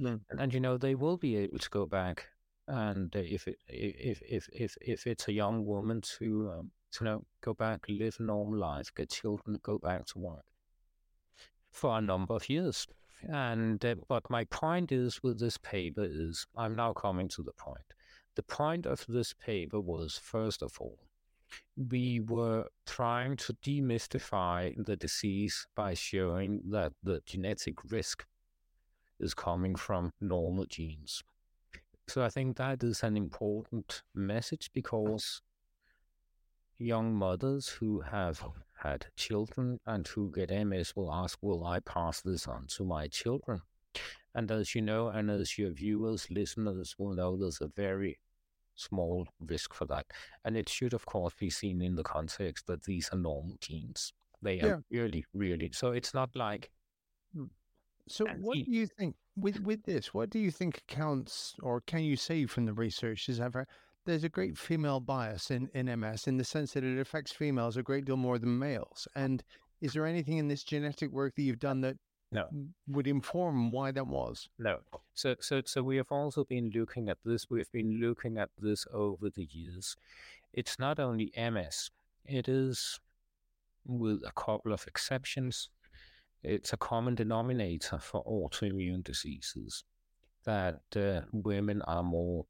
mm. 0.00 0.20
and, 0.30 0.54
you 0.54 0.60
know 0.60 0.76
they 0.76 0.94
will 0.94 1.16
be 1.16 1.36
able 1.36 1.58
to 1.58 1.70
go 1.70 1.86
back 1.86 2.26
and 2.66 3.14
if 3.14 3.48
it 3.48 3.58
if 3.68 4.20
if 4.22 4.48
if 4.52 4.76
if 4.80 5.06
it's 5.06 5.28
a 5.28 5.32
young 5.32 5.64
woman 5.64 6.00
to 6.02 6.50
um, 6.52 6.70
to 6.92 7.04
you 7.04 7.10
know 7.10 7.24
go 7.40 7.54
back, 7.54 7.86
live 7.88 8.16
a 8.18 8.22
normal 8.22 8.58
life, 8.58 8.94
get 8.94 9.10
children, 9.10 9.58
go 9.62 9.78
back 9.78 10.06
to 10.06 10.18
work 10.18 10.44
for 11.72 11.96
a 11.96 12.00
number 12.00 12.34
of 12.34 12.48
years. 12.48 12.86
And 13.22 13.84
uh, 13.84 13.96
but 14.08 14.30
my 14.30 14.44
point 14.44 14.92
is 14.92 15.22
with 15.22 15.40
this 15.40 15.56
paper 15.58 16.06
is 16.08 16.46
I'm 16.56 16.76
now 16.76 16.92
coming 16.92 17.28
to 17.28 17.42
the 17.42 17.52
point. 17.52 17.94
The 18.36 18.42
point 18.42 18.86
of 18.86 19.04
this 19.08 19.32
paper 19.32 19.80
was 19.80 20.20
first 20.22 20.62
of 20.62 20.72
all 20.78 20.98
we 21.90 22.20
were 22.20 22.66
trying 22.86 23.34
to 23.34 23.54
demystify 23.54 24.74
the 24.84 24.96
disease 24.96 25.66
by 25.74 25.94
showing 25.94 26.60
that 26.70 26.92
the 27.02 27.22
genetic 27.24 27.90
risk 27.90 28.26
is 29.20 29.34
coming 29.34 29.74
from 29.74 30.12
normal 30.20 30.66
genes. 30.66 31.22
So 32.08 32.22
I 32.24 32.30
think 32.30 32.56
that 32.56 32.82
is 32.82 33.02
an 33.02 33.16
important 33.16 34.02
message 34.14 34.70
because 34.72 35.42
young 36.78 37.14
mothers 37.14 37.68
who 37.68 38.00
have 38.00 38.42
had 38.82 39.06
children 39.16 39.80
and 39.86 40.06
who 40.06 40.30
get 40.30 40.50
MS 40.50 40.94
will 40.96 41.12
ask, 41.12 41.38
Will 41.42 41.66
I 41.66 41.80
pass 41.80 42.20
this 42.22 42.46
on 42.46 42.66
to 42.68 42.84
my 42.84 43.08
children? 43.08 43.62
And 44.34 44.50
as 44.50 44.74
you 44.74 44.82
know, 44.82 45.08
and 45.08 45.30
as 45.30 45.58
your 45.58 45.70
viewers, 45.70 46.30
listeners 46.30 46.94
will 46.98 47.14
know, 47.14 47.36
there's 47.36 47.60
a 47.60 47.68
very 47.68 48.18
small 48.76 49.26
risk 49.40 49.74
for 49.74 49.84
that. 49.86 50.06
And 50.44 50.56
it 50.56 50.68
should, 50.68 50.94
of 50.94 51.04
course, 51.04 51.34
be 51.38 51.50
seen 51.50 51.82
in 51.82 51.96
the 51.96 52.04
context 52.04 52.66
that 52.68 52.84
these 52.84 53.10
are 53.12 53.18
normal 53.18 53.56
genes. 53.60 54.12
They 54.40 54.60
are 54.60 54.66
yeah. 54.66 54.76
really, 54.90 55.24
really. 55.34 55.70
So 55.72 55.92
it's 55.92 56.14
not 56.14 56.30
like. 56.36 56.70
Hmm, 57.34 57.46
So, 58.08 58.26
what 58.40 58.54
do 58.54 58.70
you 58.70 58.86
think 58.86 59.16
with 59.36 59.60
with 59.60 59.84
this? 59.84 60.12
What 60.12 60.30
do 60.30 60.38
you 60.38 60.50
think 60.50 60.78
accounts, 60.88 61.54
or 61.62 61.80
can 61.80 62.00
you 62.00 62.16
say 62.16 62.46
from 62.46 62.64
the 62.64 62.72
research, 62.72 63.28
is 63.28 63.40
ever 63.40 63.60
uh, 63.60 63.64
there's 64.08 64.24
a 64.24 64.28
great 64.28 64.56
female 64.56 65.00
bias 65.00 65.50
in, 65.50 65.68
in 65.74 66.00
MS 66.00 66.26
in 66.26 66.38
the 66.38 66.44
sense 66.44 66.72
that 66.72 66.82
it 66.82 66.98
affects 66.98 67.30
females 67.30 67.76
a 67.76 67.82
great 67.82 68.06
deal 68.06 68.16
more 68.16 68.38
than 68.38 68.58
males. 68.58 69.06
And 69.14 69.44
is 69.82 69.92
there 69.92 70.06
anything 70.06 70.38
in 70.38 70.48
this 70.48 70.64
genetic 70.64 71.12
work 71.12 71.34
that 71.36 71.42
you've 71.42 71.58
done 71.58 71.82
that 71.82 71.96
no. 72.32 72.48
would 72.88 73.06
inform 73.06 73.70
why 73.70 73.92
that 73.92 74.06
was? 74.06 74.48
No. 74.58 74.78
So, 75.12 75.36
so, 75.40 75.60
so 75.66 75.82
we 75.82 75.98
have 75.98 76.10
also 76.10 76.44
been 76.44 76.70
looking 76.74 77.10
at 77.10 77.18
this. 77.22 77.50
We've 77.50 77.70
been 77.70 78.00
looking 78.00 78.38
at 78.38 78.48
this 78.58 78.86
over 78.92 79.28
the 79.28 79.46
years. 79.50 79.94
It's 80.54 80.78
not 80.78 80.98
only 80.98 81.30
MS. 81.36 81.90
It 82.24 82.48
is, 82.48 82.98
with 83.86 84.22
a 84.26 84.32
couple 84.32 84.72
of 84.72 84.86
exceptions, 84.86 85.68
it's 86.42 86.72
a 86.72 86.76
common 86.76 87.14
denominator 87.14 87.98
for 87.98 88.24
autoimmune 88.24 89.02
diseases 89.04 89.84
that 90.44 90.80
uh, 90.96 91.20
women 91.32 91.82
are 91.82 92.02
more 92.02 92.46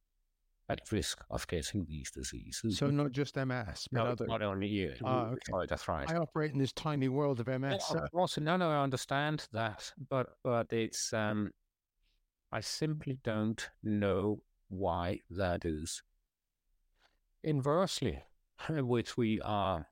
at 0.69 0.81
risk 0.93 1.25
of 1.31 1.47
getting 1.47 1.85
these 1.87 2.11
diseases. 2.11 2.79
So 2.79 2.89
not 2.89 3.13
just 3.13 3.37
MS, 3.37 3.89
but 3.91 4.05
no, 4.05 4.05
other... 4.07 4.27
not 4.27 4.43
only 4.43 4.67
you. 4.67 4.93
Oh, 5.03 5.35
okay. 5.51 5.75
I 6.09 6.17
operate 6.17 6.53
in 6.53 6.59
this 6.59 6.73
tiny 6.73 7.09
world 7.09 7.41
of 7.41 7.47
MS. 7.47 7.83
Yeah, 7.95 8.07
also, 8.13 8.41
no, 8.41 8.57
no, 8.57 8.71
I 8.71 8.83
understand 8.83 9.47
that, 9.53 9.91
but 10.11 10.29
but 10.45 10.73
it's 10.73 11.13
um, 11.13 11.51
I 12.53 12.61
simply 12.61 13.19
don't 13.25 13.69
know 13.83 14.43
why 14.69 15.21
that 15.31 15.65
is. 15.65 16.03
Inversely, 17.43 18.23
which 18.69 19.17
we 19.17 19.41
are 19.41 19.87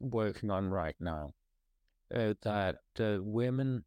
working 0.00 0.50
on 0.50 0.68
right 0.68 0.96
now, 1.00 1.32
uh, 2.14 2.34
that 2.42 2.76
uh, 3.00 3.18
women 3.20 3.84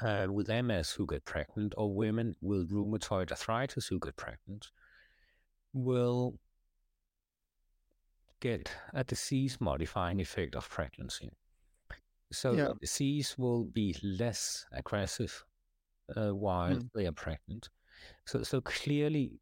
uh, 0.00 0.26
with 0.30 0.48
MS 0.48 0.90
who 0.90 1.06
get 1.06 1.24
pregnant 1.24 1.74
or 1.76 1.94
women 1.94 2.34
with 2.40 2.70
rheumatoid 2.70 3.30
arthritis 3.30 3.86
who 3.86 3.98
get 3.98 4.16
pregnant 4.16 4.68
will 5.72 6.34
get 8.40 8.72
a 8.92 9.04
disease 9.04 9.58
modifying 9.60 10.20
effect 10.20 10.54
of 10.56 10.68
pregnancy. 10.68 11.30
So 12.32 12.52
yeah. 12.52 12.68
the 12.68 12.74
disease 12.80 13.36
will 13.38 13.64
be 13.64 13.96
less 14.02 14.66
aggressive 14.72 15.44
uh, 16.16 16.34
while 16.34 16.76
mm. 16.76 16.88
they 16.94 17.06
are 17.06 17.12
pregnant. 17.12 17.68
So, 18.26 18.42
so 18.42 18.60
clearly, 18.60 19.32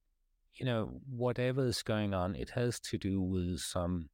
you 0.54 0.66
know, 0.66 1.00
whatever 1.08 1.64
is 1.66 1.82
going 1.82 2.12
on, 2.12 2.34
it 2.34 2.50
has 2.50 2.80
to 2.80 2.98
do 2.98 3.20
with 3.22 3.60
some 3.60 4.10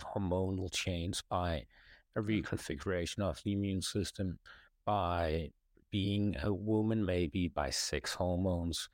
hormonal 0.00 0.72
change 0.72 1.22
by 1.28 1.64
a 2.16 2.20
reconfiguration 2.20 3.20
of 3.20 3.40
the 3.44 3.52
immune 3.52 3.82
system, 3.82 4.38
by 4.84 5.50
being 5.90 6.36
a 6.42 6.52
woman, 6.52 7.04
maybe 7.04 7.48
by 7.48 7.70
sex 7.70 8.14
hormones, 8.14 8.88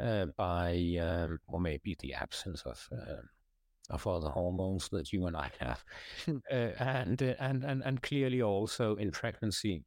uh, 0.00 0.26
by 0.36 0.96
um, 1.00 1.38
or 1.46 1.60
maybe 1.60 1.96
the 2.00 2.14
absence 2.14 2.62
of 2.62 2.88
uh, 2.92 3.22
of 3.90 4.06
other 4.06 4.28
hormones 4.28 4.88
that 4.90 5.12
you 5.12 5.26
and 5.26 5.36
I 5.36 5.50
have, 5.58 5.84
hmm. 6.24 6.38
uh, 6.50 6.72
and 6.78 7.22
uh, 7.22 7.34
and 7.38 7.64
and 7.64 7.82
and 7.84 8.02
clearly 8.02 8.42
also 8.42 8.96
in 8.96 9.10
pregnancy, 9.10 9.84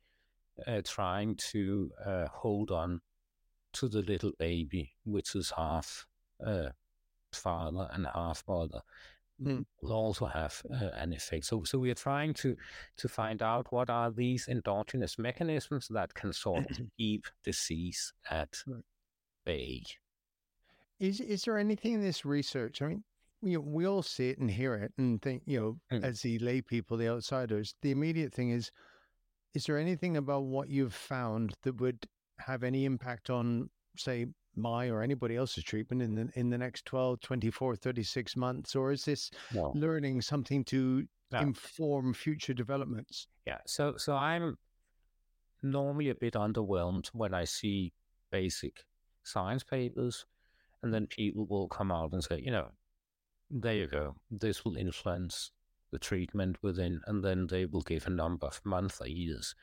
uh, 0.68 0.82
trying 0.86 1.36
to 1.52 1.92
uh, 2.06 2.28
hold 2.28 2.72
on 2.72 3.02
to 3.74 3.88
the 3.88 4.02
little 4.02 4.34
baby, 4.38 4.94
which 5.04 5.36
is 5.36 5.52
half 5.56 6.06
father 7.34 7.90
and 7.92 8.08
half 8.14 8.44
mother. 8.48 8.82
Mm. 9.44 9.66
will 9.82 9.94
also 9.94 10.26
have 10.26 10.62
uh, 10.72 10.90
an 10.96 11.14
effect. 11.14 11.46
So, 11.46 11.64
so 11.64 11.80
we 11.80 11.92
are 11.92 11.96
trying 11.96 12.34
to 12.36 12.56
to 12.98 13.08
find 13.08 13.42
out 13.42 13.72
what 13.72 13.90
are 13.90 14.12
these 14.12 14.48
endogenous 14.48 15.18
mechanisms 15.18 15.88
that 15.90 16.14
can 16.14 16.34
sort 16.34 16.70
of 16.70 16.78
keep 16.98 17.26
disease 17.44 18.14
at 18.30 18.64
bay. 19.46 19.84
Is 21.00 21.20
is 21.20 21.44
there 21.44 21.58
anything 21.58 21.94
in 21.94 22.02
this 22.02 22.26
research? 22.26 22.82
I 22.82 22.88
mean, 22.88 23.04
we 23.42 23.58
we 23.58 23.86
all 23.86 24.04
see 24.04 24.30
it 24.30 24.40
and 24.40 24.50
hear 24.50 24.76
it 24.76 24.94
and 24.98 25.22
think, 25.22 25.44
you 25.46 25.60
know, 25.60 25.98
mm. 25.98 26.04
as 26.04 26.22
the 26.22 26.40
lay 26.40 26.62
people, 26.62 26.98
the 26.98 27.10
outsiders, 27.10 27.76
the 27.82 27.92
immediate 27.92 28.34
thing 28.34 28.52
is, 28.52 28.72
is 29.54 29.66
there 29.66 29.78
anything 29.78 30.18
about 30.18 30.44
what 30.44 30.70
you've 30.70 30.94
found 30.94 31.54
that 31.64 31.80
would 31.80 32.08
have 32.40 32.64
any 32.64 32.86
impact 32.86 33.30
on, 33.30 33.70
say, 33.98 34.28
my 34.56 34.88
or 34.90 35.02
anybody 35.02 35.36
else's 35.36 35.64
treatment 35.64 36.02
in 36.02 36.14
the 36.16 36.30
in 36.36 36.50
the 36.50 36.58
next 36.58 36.86
12 36.86 37.20
24 37.22 37.76
36 37.76 38.36
months 38.36 38.76
or 38.76 38.92
is 38.92 39.04
this 39.06 39.32
No. 39.54 39.72
learning 39.76 40.22
something 40.22 40.64
to 40.66 41.08
No. 41.32 41.40
inform 41.40 42.14
future 42.14 42.54
developments 42.54 43.28
Yeah. 43.48 43.60
So 43.66 43.98
so 43.98 44.16
I'm 44.16 44.58
normally 45.62 46.10
a 46.10 46.16
bit 46.16 46.34
underwhelmed 46.34 47.08
when 47.14 47.34
I 47.34 47.46
see 47.46 47.94
basic 48.32 48.86
science 49.24 49.64
papers 49.64 50.26
and 50.82 50.94
then 50.94 51.08
people 51.08 51.46
will 51.46 51.68
come 51.70 51.92
out 51.92 52.12
and 52.14 52.24
say, 52.24 52.40
you 52.44 52.52
know, 52.52 52.72
there 53.50 53.74
you 53.76 53.88
go. 53.88 54.16
This 54.30 54.66
will 54.66 54.76
influence 54.76 55.52
the 55.92 56.00
treatment 56.00 56.58
within 56.62 57.00
and 57.08 57.24
then 57.24 57.48
they 57.48 57.66
will 57.66 57.82
give 57.84 58.06
a 58.08 58.10
number 58.10 58.48
of 58.48 58.60
months 58.66 59.00
or 59.00 59.08
years. 59.08 59.56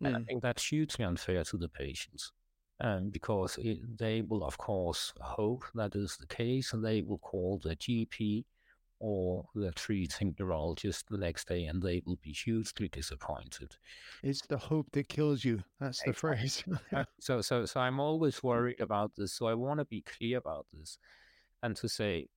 And 0.00 0.16
I 0.16 0.18
Mm. 0.18 0.26
think 0.26 0.42
that's 0.42 0.66
hugely 0.68 1.04
unfair 1.04 1.44
to 1.44 1.56
the 1.56 1.68
patients. 1.68 2.32
Um, 2.80 3.10
because 3.10 3.56
it, 3.58 3.98
they 3.98 4.22
will, 4.22 4.44
of 4.44 4.58
course, 4.58 5.12
hope 5.20 5.64
that 5.74 5.94
is 5.94 6.16
the 6.16 6.26
case, 6.26 6.72
and 6.72 6.84
they 6.84 7.02
will 7.02 7.18
call 7.18 7.60
the 7.62 7.76
GP 7.76 8.44
or 8.98 9.44
the 9.54 9.70
treating 9.72 10.34
neurologist 10.38 11.06
the 11.08 11.16
next 11.18 11.46
day, 11.48 11.64
and 11.66 11.82
they 11.82 12.02
will 12.04 12.18
be 12.22 12.32
hugely 12.32 12.88
disappointed. 12.88 13.76
it's 14.22 14.42
the 14.48 14.56
hope 14.58 14.90
that 14.92 15.08
kills 15.08 15.44
you 15.44 15.62
that's 15.78 16.02
the 16.02 16.10
Exactly. 16.10 16.20
phrase 16.36 16.64
Uh, 16.92 17.04
so, 17.20 17.40
so, 17.40 17.64
so 17.64 17.80
I'm 17.80 18.00
always 18.00 18.42
worried 18.42 18.80
about 18.80 19.12
this. 19.16 19.32
So 19.32 19.46
I 19.46 19.54
want 19.54 19.78
to 19.80 19.84
be 19.84 20.00
clear 20.02 20.38
about 20.38 20.66
this, 20.72 20.98
and 21.62 21.76
to 21.76 21.88
say 21.88 22.28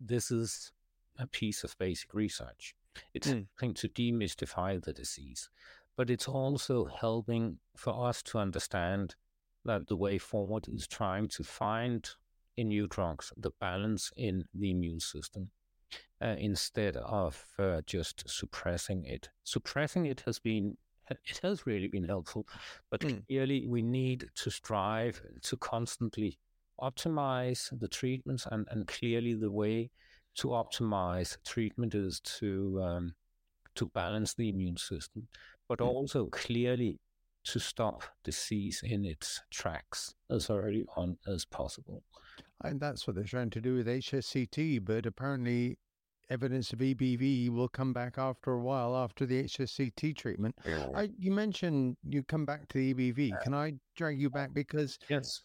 this 0.00 0.30
is 0.30 0.72
a 1.18 1.26
piece 1.26 1.64
of 1.64 1.76
basic 1.78 2.12
research. 2.14 2.74
It's 3.14 3.28
Mm. 3.28 3.46
helping 3.58 3.74
to 3.74 3.88
demystify 3.88 4.82
the 4.82 4.92
disease, 4.92 5.48
but 5.96 6.10
it's 6.10 6.28
also 6.28 6.84
helping 6.86 7.58
for 7.76 8.08
us 8.08 8.22
to 8.24 8.38
understand 8.38 9.14
that 9.64 9.86
the 9.86 9.96
way 9.96 10.18
forward 10.18 10.66
is 10.68 10.86
trying 10.86 11.28
to 11.28 11.42
find 11.44 12.08
in 12.56 12.68
new 12.68 12.86
drugs 12.86 13.32
the 13.36 13.50
balance 13.60 14.12
in 14.16 14.44
the 14.54 14.70
immune 14.70 15.00
system 15.00 15.50
uh, 16.22 16.36
instead 16.38 16.96
of 16.96 17.44
uh, 17.58 17.80
just 17.86 18.28
suppressing 18.28 19.04
it. 19.04 19.28
Suppressing 19.44 20.06
it 20.06 20.22
has 20.26 20.38
been 20.38 20.76
it 21.10 21.38
has 21.42 21.66
really 21.66 21.88
been 21.88 22.04
helpful, 22.04 22.46
but 22.90 23.02
Mm. 23.02 23.22
clearly 23.26 23.66
we 23.66 23.82
need 23.82 24.26
to 24.36 24.50
strive 24.50 25.20
to 25.42 25.56
constantly 25.58 26.38
optimize 26.80 27.78
the 27.78 27.88
treatments, 27.88 28.46
and, 28.50 28.66
and 28.70 28.86
clearly 28.86 29.34
the 29.34 29.50
way 29.50 29.90
to 30.36 30.48
optimize 30.48 31.36
treatment 31.44 31.94
is 31.94 32.20
to 32.20 32.80
um, 32.82 33.14
to 33.74 33.86
balance 33.86 34.34
the 34.34 34.48
immune 34.48 34.76
system, 34.78 35.28
but 35.68 35.80
Mm. 35.80 35.94
also 35.94 36.26
clearly 36.26 36.98
to 37.44 37.58
stop 37.58 38.02
disease 38.22 38.80
in 38.84 39.04
its 39.04 39.42
tracks 39.50 40.14
as 40.30 40.50
early 40.50 40.84
on 40.96 41.16
as 41.26 41.44
possible. 41.44 42.02
and 42.62 42.80
that's 42.80 43.06
what 43.06 43.14
they're 43.14 43.24
trying 43.24 43.50
to 43.50 43.60
do 43.60 43.74
with 43.74 43.86
hsct 43.86 44.84
but 44.84 45.06
apparently 45.06 45.78
evidence 46.30 46.72
of 46.72 46.78
ebv 46.78 47.50
will 47.50 47.68
come 47.68 47.92
back 47.92 48.16
after 48.16 48.52
a 48.52 48.60
while 48.60 48.96
after 48.96 49.26
the 49.26 49.44
hsct 49.44 50.16
treatment 50.16 50.54
I, 50.94 51.10
you 51.18 51.32
mentioned 51.32 51.96
you 52.08 52.22
come 52.22 52.46
back 52.46 52.68
to 52.68 52.78
the 52.78 52.94
EBV. 52.94 53.42
Can 53.42 53.54
I 53.54 53.74
drag 53.96 54.20
you 54.20 54.30
back 54.30 54.54
because 54.54 54.98
yes. 55.08 55.42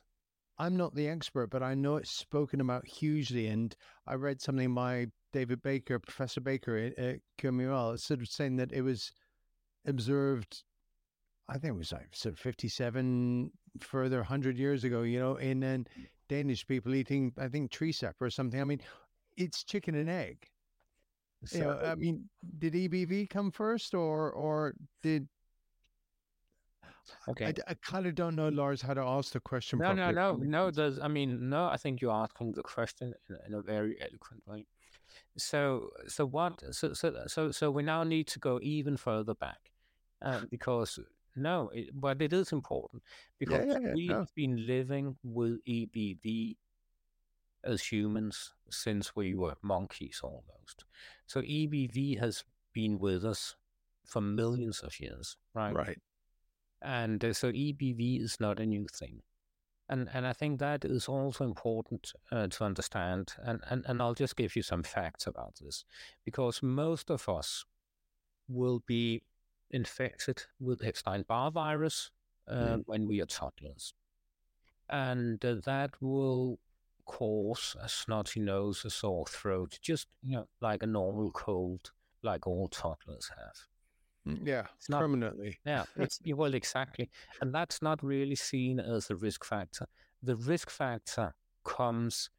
I'm 0.57 0.75
not 0.75 0.93
the 0.93 1.07
expert, 1.07 1.49
but 1.49 1.63
I 1.63 1.73
know 1.73 1.95
it's 1.95 2.11
spoken 2.11 2.61
about 2.61 2.85
hugely. 2.85 3.47
And 3.47 3.75
I 4.05 4.15
read 4.15 4.41
something 4.41 4.73
by 4.73 5.07
David 5.31 5.61
Baker, 5.61 5.99
Professor 5.99 6.41
Baker 6.41 6.75
at, 6.77 6.99
at 6.99 7.19
QMUL, 7.41 7.97
sort 7.99 8.21
of 8.21 8.27
saying 8.27 8.57
that 8.57 8.71
it 8.73 8.81
was 8.81 9.11
observed. 9.85 10.63
I 11.49 11.53
think 11.53 11.73
it 11.73 11.77
was 11.77 11.91
like 11.91 12.13
57 12.13 13.51
further 13.79 14.17
100 14.17 14.57
years 14.57 14.83
ago, 14.83 15.01
you 15.01 15.19
know, 15.19 15.35
in 15.37 15.59
then 15.61 15.87
Danish 16.27 16.65
people 16.65 16.93
eating, 16.93 17.33
I 17.37 17.47
think, 17.47 17.71
tree 17.71 17.91
sap 17.91 18.15
or 18.21 18.29
something. 18.29 18.61
I 18.61 18.63
mean, 18.63 18.81
it's 19.35 19.63
chicken 19.63 19.95
and 19.95 20.09
egg. 20.09 20.47
You 21.51 21.61
know, 21.61 21.79
I 21.83 21.95
mean, 21.95 22.29
did 22.59 22.73
EBV 22.73 23.29
come 23.29 23.49
first 23.51 23.93
or 23.93 24.31
or 24.31 24.73
did 25.01 25.27
okay. 27.29 27.53
I, 27.67 27.73
kind 27.75 28.05
of 28.05 28.15
don't 28.15 28.35
know, 28.35 28.49
Lars, 28.49 28.81
how 28.81 28.93
to 28.93 29.01
ask 29.01 29.31
the 29.31 29.39
question. 29.39 29.79
No, 29.79 29.93
no, 29.93 30.11
properly. 30.11 30.47
no, 30.47 30.65
no. 30.65 30.71
There's, 30.71 30.99
I 30.99 31.07
mean, 31.07 31.49
no. 31.49 31.67
I 31.67 31.77
think 31.77 32.01
you're 32.01 32.11
asking 32.11 32.53
the 32.53 32.63
question 32.63 33.13
in, 33.29 33.37
in 33.47 33.53
a 33.53 33.61
very 33.61 33.95
eloquent 34.01 34.45
way. 34.45 34.65
So, 35.37 35.89
so 36.07 36.25
what? 36.25 36.61
So, 36.71 36.93
so, 36.93 37.23
so, 37.27 37.51
so 37.51 37.71
we 37.71 37.83
now 37.83 38.03
need 38.03 38.27
to 38.27 38.39
go 38.39 38.59
even 38.61 38.97
further 38.97 39.33
back, 39.33 39.71
um, 40.21 40.47
because 40.51 40.99
no, 41.39 41.69
it, 41.73 41.89
but 41.93 42.21
it 42.21 42.33
is 42.33 42.51
important 42.51 43.03
because 43.39 43.65
yeah, 43.67 43.79
yeah, 43.79 43.93
we 43.93 44.07
no. 44.07 44.19
have 44.19 44.33
been 44.35 44.65
living 44.67 45.17
with 45.23 45.59
EBV 45.65 46.57
as 47.63 47.81
humans 47.83 48.53
since 48.69 49.15
we 49.15 49.35
were 49.35 49.55
monkeys 49.61 50.21
almost. 50.23 50.85
So 51.25 51.41
EBV 51.41 52.19
has 52.19 52.43
been 52.73 52.99
with 52.99 53.25
us 53.25 53.55
for 54.05 54.21
millions 54.21 54.81
of 54.81 54.99
years, 54.99 55.37
right? 55.53 55.73
Right. 55.73 55.99
And 56.81 57.23
uh, 57.23 57.33
so 57.33 57.51
EBV 57.51 58.21
is 58.23 58.39
not 58.39 58.59
a 58.59 58.65
new 58.65 58.87
thing. 58.87 59.21
And, 59.89 60.07
and 60.13 60.25
I 60.25 60.33
think 60.33 60.59
that 60.59 60.85
is 60.85 61.07
also 61.07 61.43
important 61.43 62.13
uh, 62.31 62.47
to 62.47 62.63
understand. 62.63 63.33
And, 63.43 63.59
and, 63.69 63.83
and 63.87 64.01
I'll 64.01 64.13
just 64.13 64.35
give 64.35 64.55
you 64.55 64.61
some 64.61 64.83
facts 64.83 65.25
about 65.25 65.55
this 65.59 65.83
because 66.23 66.61
most 66.61 67.09
of 67.09 67.27
us 67.27 67.65
will 68.47 68.83
be 68.85 69.23
infected 69.71 70.43
with 70.59 70.83
Epstein 70.83 71.23
Barr 71.27 71.51
virus 71.51 72.11
uh, 72.47 72.77
Mm. 72.77 72.83
when 72.85 73.07
we 73.07 73.21
are 73.21 73.25
toddlers. 73.27 73.93
And 74.89 75.43
uh, 75.45 75.55
that 75.65 75.91
will 76.01 76.59
cause 77.05 77.75
a 77.81 77.87
snotty 77.89 78.39
nose, 78.39 78.83
a 78.85 78.89
sore 78.89 79.25
throat, 79.27 79.77
just 79.81 80.07
you 80.23 80.33
know, 80.37 80.47
like 80.61 80.81
a 80.83 80.87
normal 80.87 81.31
cold, 81.31 81.91
like 82.23 82.47
all 82.47 82.67
toddlers 82.67 83.29
have. 83.37 83.55
Mm, 84.35 84.45
Yeah. 84.47 84.65
It's 84.77 84.89
not 84.89 84.99
permanently. 85.01 85.59
yeah, 85.65 85.85
it's 85.95 86.19
well 86.35 86.53
exactly, 86.53 87.09
and 87.41 87.53
that's 87.53 87.81
not 87.81 88.03
really 88.03 88.35
seen 88.35 88.79
as 88.79 89.09
a 89.09 89.15
risk 89.15 89.45
factor. 89.45 89.85
The 90.23 90.35
risk 90.35 90.69
factor 90.69 91.33
comes 91.63 92.29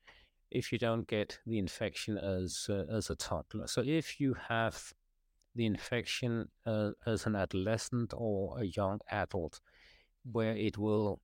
if 0.51 0.73
you 0.73 0.79
don't 0.79 1.07
get 1.07 1.39
the 1.47 1.59
infection 1.59 2.19
as 2.19 2.67
uh, 2.69 2.85
as 2.91 3.11
a 3.11 3.15
toddler. 3.17 3.67
So 3.69 3.83
if 3.87 4.21
you 4.21 4.35
have 4.49 4.93
the 5.55 5.67
infection 5.67 6.49
uh, 6.67 6.91
as 7.07 7.27
an 7.27 7.37
adolescent 7.37 8.13
or 8.17 8.61
a 8.61 8.65
young 8.65 9.01
adult, 9.11 9.61
where 10.31 10.57
it 10.57 10.79
will 10.79 11.21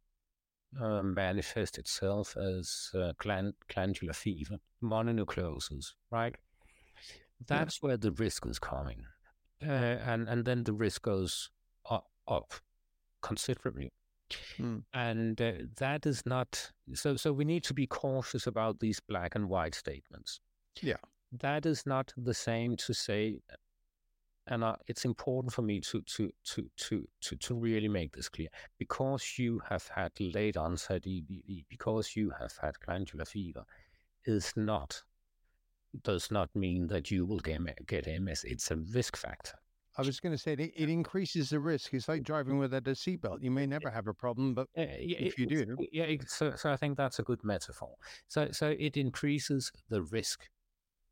uh, 0.81 1.03
manifest 1.03 1.79
itself 1.79 2.37
as 2.37 2.91
uh, 2.95 3.13
gland- 3.19 3.55
glandular 3.73 4.13
fever, 4.13 4.59
mononucleosis, 4.83 5.93
right? 6.11 6.35
That's 7.47 7.83
where 7.83 7.97
the 7.99 8.13
risk 8.13 8.47
is 8.47 8.59
coming, 8.59 9.05
uh, 9.63 9.71
and 9.71 10.29
and 10.29 10.45
then 10.45 10.65
the 10.65 10.73
risk 10.73 11.03
goes 11.03 11.51
up, 11.91 12.07
up 12.27 12.55
considerably. 13.23 13.91
Hmm. 14.57 14.79
And 14.93 15.41
uh, 15.41 15.53
that 15.77 16.05
is 16.07 16.25
not 16.27 16.73
so. 16.95 17.17
So 17.17 17.33
we 17.33 17.45
need 17.45 17.63
to 17.65 17.75
be 17.75 17.87
cautious 17.87 18.47
about 18.49 18.81
these 18.81 18.99
black 19.01 19.35
and 19.37 19.49
white 19.49 19.75
statements. 19.75 20.41
Yeah. 20.83 20.97
that 21.41 21.67
is 21.67 21.87
not 21.87 22.13
the 22.17 22.35
same 22.35 22.77
to 22.77 22.93
say. 22.95 23.39
And 24.49 24.63
uh, 24.63 24.77
it's 24.87 25.05
important 25.05 25.53
for 25.53 25.63
me 25.63 25.81
to 25.81 26.03
to 26.03 26.31
to 26.45 26.71
to 26.77 27.09
to 27.23 27.37
to 27.37 27.55
really 27.55 27.89
make 27.89 28.15
this 28.15 28.29
clear 28.29 28.49
because 28.79 29.39
you 29.39 29.61
have 29.69 29.89
had 29.89 30.13
late 30.21 30.57
onset 30.57 31.03
EBV, 31.03 31.65
because 31.69 32.15
you 32.15 32.31
have 32.39 32.53
had 32.63 32.79
glandular 32.81 33.25
fever, 33.25 33.65
is 34.25 34.53
not 34.57 35.03
does 36.03 36.31
not 36.31 36.55
mean 36.55 36.87
that 36.89 37.11
you 37.11 37.25
will 37.25 37.41
get, 37.41 37.61
get 37.87 38.07
MS. 38.07 38.45
It's 38.45 38.71
a 38.71 38.77
risk 38.77 39.17
factor. 39.17 39.55
I 39.99 40.03
was 40.03 40.21
going 40.21 40.33
to 40.33 40.39
say 40.39 40.53
it, 40.53 40.61
it 40.61 40.91
increases 40.91 41.49
the 41.49 41.59
risk. 41.59 41.95
It's 41.95 42.07
like 42.07 42.23
driving 42.23 42.59
without 42.59 42.87
a 42.87 42.91
seatbelt. 42.91 43.43
You 43.43 43.51
may 43.51 43.67
never 43.67 43.89
have 43.89 44.07
a 44.07 44.13
problem, 44.13 44.55
but 44.55 44.69
Uh, 44.77 44.83
yeah, 45.01 45.19
If 45.21 45.39
you 45.39 45.47
do. 45.47 45.77
yeah. 45.91 46.15
So, 46.27 46.55
so 46.55 46.71
I 46.71 46.77
think 46.77 46.99
that's 46.99 47.19
a 47.19 47.23
good 47.23 47.43
metaphor. 47.43 47.95
So, 48.29 48.49
so 48.53 48.75
it 48.79 48.99
increases 48.99 49.73
the 49.89 50.03
risk, 50.03 50.51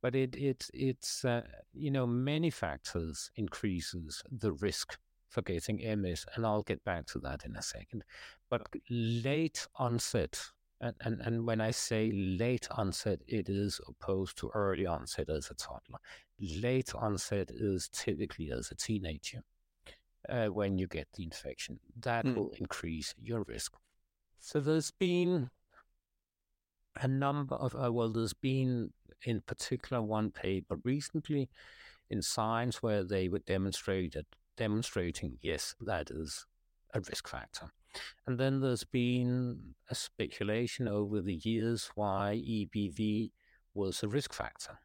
but 0.05 0.15
it 0.15 0.37
it 0.37 0.69
it's 0.75 1.25
uh, 1.25 1.41
you 1.73 1.91
know 1.91 2.07
many 2.07 2.51
factors 2.51 3.31
increases 3.37 4.23
the 4.31 4.53
risk 4.53 4.99
for 5.31 5.41
getting 5.41 5.79
MS, 5.79 6.27
and 6.35 6.45
I'll 6.45 6.63
get 6.63 6.85
back 6.85 7.07
to 7.07 7.19
that 7.21 7.47
in 7.47 7.57
a 7.57 7.63
second. 7.63 8.05
But 8.51 8.67
late 8.91 9.67
onset, 9.77 10.39
and, 10.83 10.95
and, 11.01 11.21
and 11.23 11.47
when 11.47 11.63
I 11.63 11.71
say 11.71 12.13
late 12.13 12.69
onset, 12.71 13.21
it 13.27 13.49
is 13.49 13.81
opposed 13.89 14.37
to 14.39 14.51
early 14.55 14.85
onset 14.85 15.31
as 15.31 15.51
a 15.51 15.55
toddler. 15.55 16.01
Late 16.39 16.95
onset 16.95 17.51
is 17.51 17.89
typically 17.89 18.51
as 18.53 18.71
a 18.71 18.75
teenager 18.75 19.43
uh, 20.29 20.49
when 20.49 20.77
you 20.77 20.87
get 20.87 21.09
the 21.15 21.25
infection. 21.25 21.81
That 22.03 22.27
Mm. 22.27 22.35
will 22.37 22.51
increase 22.59 23.15
your 23.19 23.43
risk. 23.45 23.73
So 24.39 24.61
there's 24.61 24.91
been 24.91 25.51
a 26.97 27.09
number 27.09 27.55
of, 27.57 27.75
uh, 27.75 27.91
well, 27.93 28.13
there's 28.13 28.35
been 28.35 28.93
in 29.23 29.41
particular 29.41 30.03
one 30.03 30.31
paper 30.31 30.77
recently 30.85 31.49
in 32.11 32.23
Science 32.23 32.83
where 32.83 33.05
they 33.05 33.29
were 33.29 33.41
demonstrated 33.41 34.27
demonstrating 34.57 35.39
yes, 35.43 35.75
that 35.81 36.11
is 36.11 36.47
a 36.93 37.01
risk 37.01 37.29
factor. 37.29 37.73
And 38.27 38.39
then 38.39 38.61
there's 38.61 38.85
been 38.85 39.75
a 39.89 39.95
speculation 39.95 40.89
over 40.89 41.21
the 41.21 41.35
years 41.35 41.91
why 41.95 42.43
EBV 42.45 43.31
was 43.73 44.03
a 44.03 44.09
risk 44.09 44.33
factor. 44.33 44.79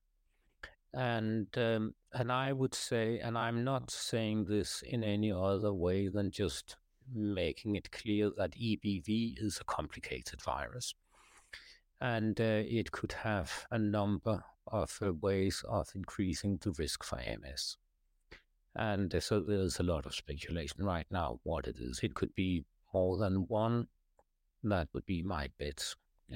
And 0.93 1.47
um, 1.55 1.93
and 2.13 2.31
I 2.31 2.51
would 2.51 2.73
say, 2.73 3.19
and 3.19 3.37
I'm 3.37 3.63
not 3.63 3.91
saying 3.91 4.45
this 4.45 4.81
in 4.81 5.03
any 5.03 5.31
other 5.31 5.71
way 5.71 6.07
than 6.07 6.31
just 6.31 6.75
making 7.13 7.75
it 7.75 7.91
clear 7.91 8.31
that 8.37 8.51
EBV 8.51 9.35
is 9.37 9.59
a 9.59 9.63
complicated 9.65 10.41
virus, 10.41 10.95
and 12.01 12.39
uh, 12.39 12.63
it 12.65 12.91
could 12.91 13.11
have 13.11 13.67
a 13.71 13.77
number 13.77 14.43
of 14.67 14.97
uh, 15.01 15.13
ways 15.13 15.63
of 15.67 15.89
increasing 15.95 16.57
the 16.61 16.71
risk 16.71 17.03
for 17.03 17.17
MS. 17.17 17.77
And 18.75 19.13
uh, 19.13 19.19
so 19.19 19.39
there's 19.41 19.79
a 19.79 19.83
lot 19.83 20.05
of 20.05 20.15
speculation 20.15 20.85
right 20.85 21.07
now 21.11 21.39
what 21.43 21.67
it 21.67 21.77
is. 21.79 21.99
It 22.03 22.13
could 22.13 22.33
be 22.35 22.65
more 22.93 23.17
than 23.17 23.47
one. 23.47 23.87
That 24.63 24.87
would 24.93 25.05
be 25.05 25.23
my 25.23 25.49
bet. 25.57 25.83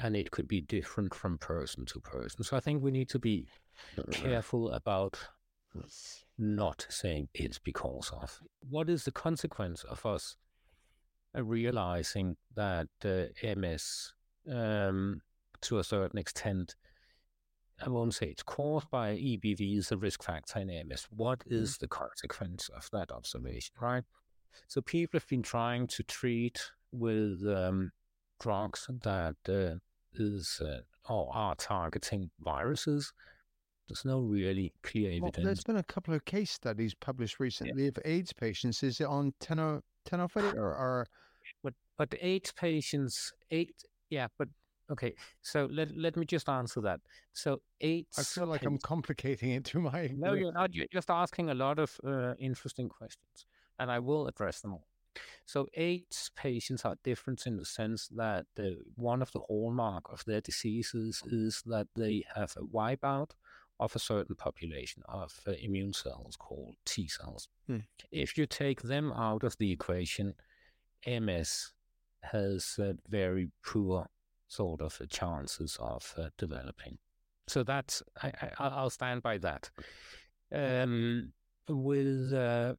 And 0.01 0.15
it 0.15 0.31
could 0.31 0.47
be 0.47 0.61
different 0.61 1.13
from 1.13 1.37
person 1.37 1.85
to 1.85 1.99
person. 1.99 2.43
So 2.43 2.57
I 2.57 2.59
think 2.59 2.81
we 2.81 2.91
need 2.91 3.09
to 3.09 3.19
be 3.19 3.47
careful 4.11 4.71
about 4.71 5.19
not 6.37 6.87
saying 6.89 7.29
it's 7.33 7.59
because 7.59 8.11
of. 8.19 8.41
What 8.67 8.89
is 8.89 9.05
the 9.05 9.11
consequence 9.11 9.83
of 9.83 10.05
us 10.05 10.35
uh, 11.35 11.43
realizing 11.43 12.37
that 12.55 12.87
uh, 13.05 13.25
MS, 13.55 14.13
um, 14.51 15.21
to 15.63 15.79
a 15.79 15.83
certain 15.83 16.19
extent, 16.19 16.75
I 17.81 17.89
won't 17.89 18.13
say 18.13 18.27
it's 18.27 18.43
caused 18.43 18.89
by 18.89 19.15
EBV 19.15 19.77
is 19.77 19.91
a 19.91 19.97
risk 19.97 20.23
factor 20.23 20.59
in 20.59 20.67
MS. 20.87 21.07
What 21.09 21.39
mm-hmm. 21.39 21.63
the 21.79 21.87
consequence 21.87 22.69
of 22.69 22.89
that 22.91 23.11
observation, 23.11 23.73
right? 23.81 24.03
So 24.67 24.81
people 24.81 25.19
have 25.19 25.27
been 25.27 25.41
trying 25.41 25.87
to 25.87 26.03
treat 26.03 26.61
with 26.91 27.41
um, 27.47 27.91
drugs 28.39 28.87
that 29.03 29.35
uh, 29.49 29.79
is 30.13 30.61
uh, 30.63 30.81
or 31.11 31.29
are 31.33 31.55
targeting 31.55 32.29
viruses. 32.39 33.11
There's 33.87 34.05
no 34.05 34.21
really 34.21 34.73
clear 34.83 35.09
evidence. 35.09 35.37
Well, 35.37 35.45
there's 35.45 35.63
been 35.63 35.77
a 35.77 35.83
couple 35.83 36.13
of 36.13 36.23
case 36.23 36.51
studies 36.51 36.93
published 36.93 37.39
recently 37.39 37.83
yeah. 37.83 37.89
of 37.89 37.99
AIDS 38.05 38.31
patients. 38.31 38.81
Is 38.83 39.01
it 39.01 39.07
on 39.07 39.33
tenofovir 39.41 40.55
or, 40.55 40.73
or? 40.75 41.07
But 41.61 41.73
but 41.97 42.15
AIDS 42.21 42.53
patients, 42.53 43.33
eight 43.51 43.75
yeah, 44.09 44.27
but 44.37 44.47
Okay, 44.93 45.15
so 45.41 45.67
let 45.71 45.95
let 45.97 46.15
me 46.15 46.25
just 46.25 46.47
answer 46.47 46.79
that. 46.81 47.01
So 47.33 47.61
eight. 47.81 48.07
I 48.17 48.23
feel 48.23 48.45
like 48.47 48.63
I'm 48.63 48.77
complicating 48.77 49.51
it 49.51 49.65
to 49.65 49.79
my. 49.79 50.11
No, 50.15 50.33
you're 50.33 50.53
not. 50.53 50.73
You're 50.73 50.93
just 50.93 51.09
asking 51.09 51.49
a 51.49 51.55
lot 51.55 51.79
of 51.79 51.99
uh, 52.05 52.35
interesting 52.39 52.89
questions, 52.89 53.45
and 53.79 53.91
I 53.91 53.99
will 53.99 54.27
address 54.27 54.61
them 54.61 54.73
all. 54.73 54.87
So 55.45 55.67
AIDS 55.73 56.31
patients 56.35 56.85
are 56.85 56.95
different 57.03 57.45
in 57.45 57.57
the 57.57 57.65
sense 57.65 58.07
that 58.09 58.45
the, 58.55 58.77
one 58.95 59.21
of 59.21 59.31
the 59.31 59.41
hallmark 59.41 60.11
of 60.11 60.23
their 60.25 60.41
diseases 60.41 61.21
is 61.27 61.61
that 61.65 61.87
they 61.95 62.23
have 62.35 62.55
a 62.57 62.61
wipeout 62.61 63.31
of 63.79 63.95
a 63.95 63.99
certain 63.99 64.35
population 64.35 65.03
of 65.07 65.39
uh, 65.47 65.51
immune 65.61 65.93
cells 65.93 66.35
called 66.35 66.75
T 66.85 67.07
cells. 67.07 67.47
Hmm. 67.67 67.79
If 68.11 68.37
you 68.37 68.45
take 68.45 68.81
them 68.81 69.11
out 69.11 69.43
of 69.43 69.57
the 69.57 69.71
equation, 69.71 70.35
MS 71.05 71.73
has 72.21 72.75
a 72.79 72.95
very 73.09 73.49
poor 73.65 74.07
sort 74.53 74.81
of 74.81 74.97
the 74.97 75.07
chances 75.07 75.77
of 75.79 76.13
uh, 76.17 76.29
developing. 76.37 76.97
So 77.47 77.63
that's 77.63 78.01
I, 78.21 78.31
I, 78.59 78.83
will 78.83 78.89
stand 78.89 79.21
by 79.21 79.37
that. 79.39 79.69
Um, 80.53 81.33
with 81.67 82.31
uh, 82.33 82.75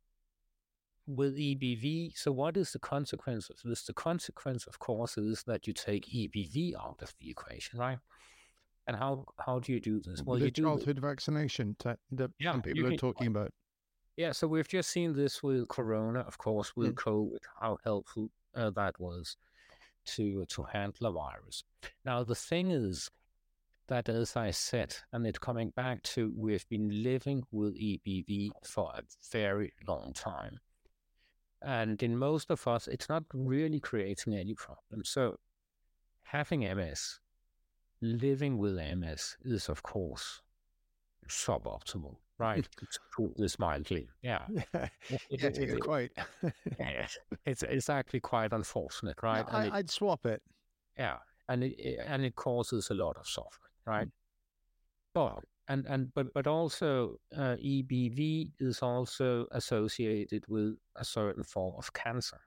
with 1.07 1.37
EBV, 1.37 2.17
so 2.17 2.33
what 2.33 2.57
is 2.57 2.73
the 2.73 2.79
consequence 2.79 3.51
of 3.51 3.57
this? 3.65 3.85
The 3.85 3.93
consequence, 3.93 4.67
of 4.67 4.79
course, 4.79 5.19
is 5.19 5.43
that 5.47 5.67
you 5.67 5.73
take 5.73 6.07
EBV 6.07 6.75
out 6.77 7.03
of 7.03 7.13
the 7.21 7.31
equation, 7.31 7.79
right? 7.79 7.99
And 8.87 8.97
how 8.97 9.27
how 9.39 9.59
do 9.59 9.73
you 9.73 9.81
do 9.81 10.01
this? 10.01 10.23
Well, 10.23 10.39
the 10.39 10.47
you 10.47 10.51
do 10.51 10.63
childhood 10.63 11.01
vaccination 11.01 11.77
that 11.81 11.99
yeah, 12.39 12.53
some 12.53 12.63
people 12.63 12.87
are 12.87 12.97
talking 12.97 13.27
about. 13.27 13.53
Yeah, 14.17 14.31
so 14.31 14.47
we've 14.47 14.69
just 14.69 14.91
seen 14.91 15.13
this 15.13 15.43
with 15.43 15.67
Corona, 15.69 16.21
of 16.21 16.39
course, 16.39 16.77
with 16.77 16.95
mm. 16.95 17.03
COVID, 17.03 17.41
how 17.61 17.79
helpful 17.83 18.31
uh, 18.55 18.71
that 18.71 19.01
was 19.01 19.37
to 20.05 20.43
uh, 20.43 20.45
to 20.55 20.63
handle 20.65 21.07
a 21.07 21.13
virus. 21.13 21.65
Now 22.05 22.25
the 22.25 22.35
thing 22.35 22.71
is 22.71 23.11
that, 23.89 24.09
as 24.09 24.37
I 24.37 24.51
said, 24.51 24.97
and 25.13 25.27
it's 25.27 25.39
coming 25.39 25.71
back 25.71 26.03
to 26.15 26.33
we've 26.37 26.69
been 26.69 27.03
living 27.03 27.45
with 27.51 27.75
EBV 27.75 28.51
for 28.65 28.93
a 28.95 29.03
very 29.31 29.73
long 29.87 30.13
time, 30.15 30.61
and 31.63 32.03
in 32.03 32.17
most 32.17 32.51
of 32.51 32.67
us, 32.67 32.89
it's 32.89 33.09
not 33.09 33.25
really 33.33 33.81
creating 33.81 34.35
any 34.35 34.55
problem. 34.55 35.05
So 35.05 35.37
having 36.23 36.61
MS, 36.61 37.21
living 38.01 38.59
with 38.59 38.77
MS, 38.77 39.37
is 39.45 39.69
of 39.69 39.83
course 39.83 40.43
suboptimal 41.29 42.17
right? 42.39 42.69
put 43.17 43.37
this 43.37 43.59
mildly. 43.59 44.09
Yeah. 44.23 44.47
yeah, 44.49 44.89
yeah, 45.09 45.19
yeah 45.31 45.75
quite. 45.81 46.13
it's 47.47 47.63
it's 47.63 47.89
actually 47.91 48.21
quite 48.21 48.53
unfortunate, 48.53 49.23
right? 49.23 49.47
No, 49.53 49.59
I, 49.59 49.77
would 49.77 49.91
swap 49.91 50.27
it. 50.27 50.43
Yeah, 50.99 51.19
and 51.49 51.65
it, 51.65 52.01
and 52.07 52.25
it 52.25 52.37
causes 52.37 52.91
a 52.91 52.95
lot 52.95 53.17
of 53.17 53.27
suffering, 53.27 53.73
right? 53.87 54.09
But 55.13 55.45
and 55.69 55.87
and 55.87 56.13
but 56.15 56.33
but 56.35 56.47
also 56.47 57.19
uh, 57.37 57.57
EBV 57.57 58.53
is 58.59 58.83
also 58.83 59.47
associated 59.53 60.45
with 60.49 60.77
a 60.97 61.05
certain 61.05 61.45
form 61.45 61.75
of 61.77 61.93
cancer, 61.93 62.41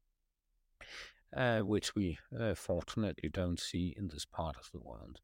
uh, 1.36 1.60
which 1.60 1.96
we 1.96 2.18
uh, 2.40 2.56
fortunately 2.56 3.30
don't 3.30 3.60
see 3.60 3.96
in 3.98 4.08
this 4.08 4.26
part 4.26 4.56
of 4.58 4.70
the 4.72 4.80
world. 4.80 5.20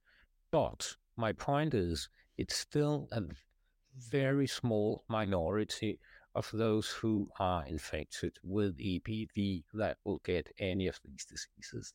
But 0.51 0.95
my 1.17 1.33
point 1.33 1.73
is, 1.73 2.09
it's 2.37 2.55
still 2.55 3.07
a 3.11 3.21
very 3.97 4.47
small 4.47 5.03
minority 5.07 5.99
of 6.35 6.49
those 6.53 6.89
who 6.89 7.29
are 7.39 7.65
infected 7.65 8.37
with 8.43 8.77
EBV 8.77 9.63
that 9.73 9.97
will 10.03 10.19
get 10.23 10.51
any 10.59 10.87
of 10.87 10.99
these 11.05 11.25
diseases. 11.25 11.93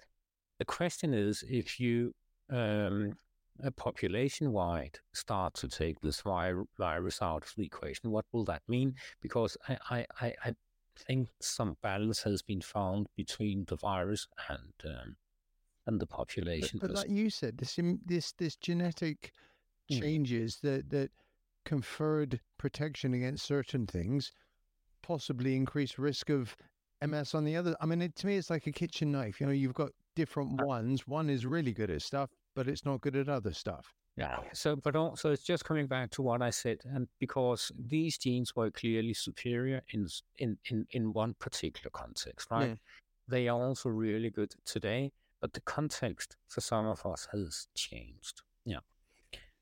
The 0.59 0.65
question 0.65 1.13
is 1.13 1.45
if 1.49 1.81
you 1.81 2.15
um, 2.51 3.17
a 3.63 3.71
population 3.71 4.53
wide 4.53 4.99
start 5.13 5.55
to 5.55 5.69
take 5.69 6.01
this 6.01 6.21
vir- 6.21 6.67
virus 6.79 7.21
out 7.21 7.45
of 7.45 7.53
the 7.57 7.65
equation, 7.65 8.11
what 8.11 8.25
will 8.33 8.45
that 8.45 8.63
mean? 8.69 8.95
Because 9.21 9.57
I, 9.69 10.07
I, 10.21 10.35
I 10.45 10.55
think 10.97 11.29
some 11.41 11.77
balance 11.83 12.23
has 12.23 12.43
been 12.43 12.61
found 12.61 13.09
between 13.17 13.65
the 13.67 13.77
virus 13.77 14.27
and 14.49 14.73
um, 14.85 15.17
and 15.87 16.01
the 16.01 16.07
population. 16.07 16.79
But, 16.81 16.89
but 16.89 16.97
like 16.97 17.11
you 17.11 17.31
said, 17.31 17.59
this 17.59 17.79
this 18.07 18.33
this 18.33 18.57
genetic 18.57 19.33
hmm. 19.91 20.01
changes 20.01 20.57
mm. 20.57 20.61
that 20.63 20.91
that 20.91 21.11
conferred 21.69 22.41
protection 22.57 23.13
against 23.13 23.45
certain 23.45 23.87
things, 23.87 24.33
possibly 25.03 25.55
increased 25.55 25.99
risk 25.99 26.31
of 26.31 26.57
MS 27.07 27.35
on 27.35 27.45
the 27.45 27.57
other. 27.57 27.77
I 27.79 27.85
mean, 27.85 28.01
it, 28.01 28.17
to 28.17 28.27
me, 28.27 28.39
it's 28.39 28.49
like 28.49 28.67
a 28.67 28.73
kitchen 28.73 29.13
knife. 29.13 29.39
You 29.39 29.47
know, 29.47 29.53
you've 29.53 29.75
got 29.75 29.91
different 30.17 30.59
uh 30.63 30.65
ones. 30.65 31.07
One 31.07 31.29
is 31.29 31.45
really 31.45 31.75
good 31.75 31.91
at 31.91 32.01
stuff, 32.01 32.31
but 32.57 32.69
it's 32.69 32.87
not 32.87 33.03
good 33.03 33.17
at 33.17 33.29
other 33.29 33.53
stuff. 33.53 33.93
Yeah. 34.17 34.39
So, 34.55 34.77
but 34.77 34.97
also, 34.97 35.31
it's 35.31 35.43
just 35.43 35.67
coming 35.67 35.87
back 35.87 36.11
to 36.13 36.23
what 36.23 36.41
I 36.41 36.49
said, 36.49 36.79
and 36.87 37.07
because 37.21 37.71
these 37.79 38.17
genes 38.17 38.57
were 38.57 38.71
clearly 38.71 39.13
superior 39.13 39.83
in 39.93 40.09
in 40.39 40.57
in, 40.71 40.87
in 40.91 41.13
one 41.13 41.35
particular 41.39 41.91
context, 41.91 42.51
right? 42.51 42.71
Yeah. 42.71 42.75
They 43.29 43.49
are 43.49 43.61
also 43.63 43.91
really 43.91 44.31
good 44.31 44.55
today, 44.65 45.13
but 45.43 45.53
the 45.53 45.61
context 45.61 46.39
for 46.49 46.63
some 46.63 46.87
of 46.87 47.05
us 47.05 47.29
has 47.31 47.69
changed. 47.75 48.41
Yeah. 48.65 48.81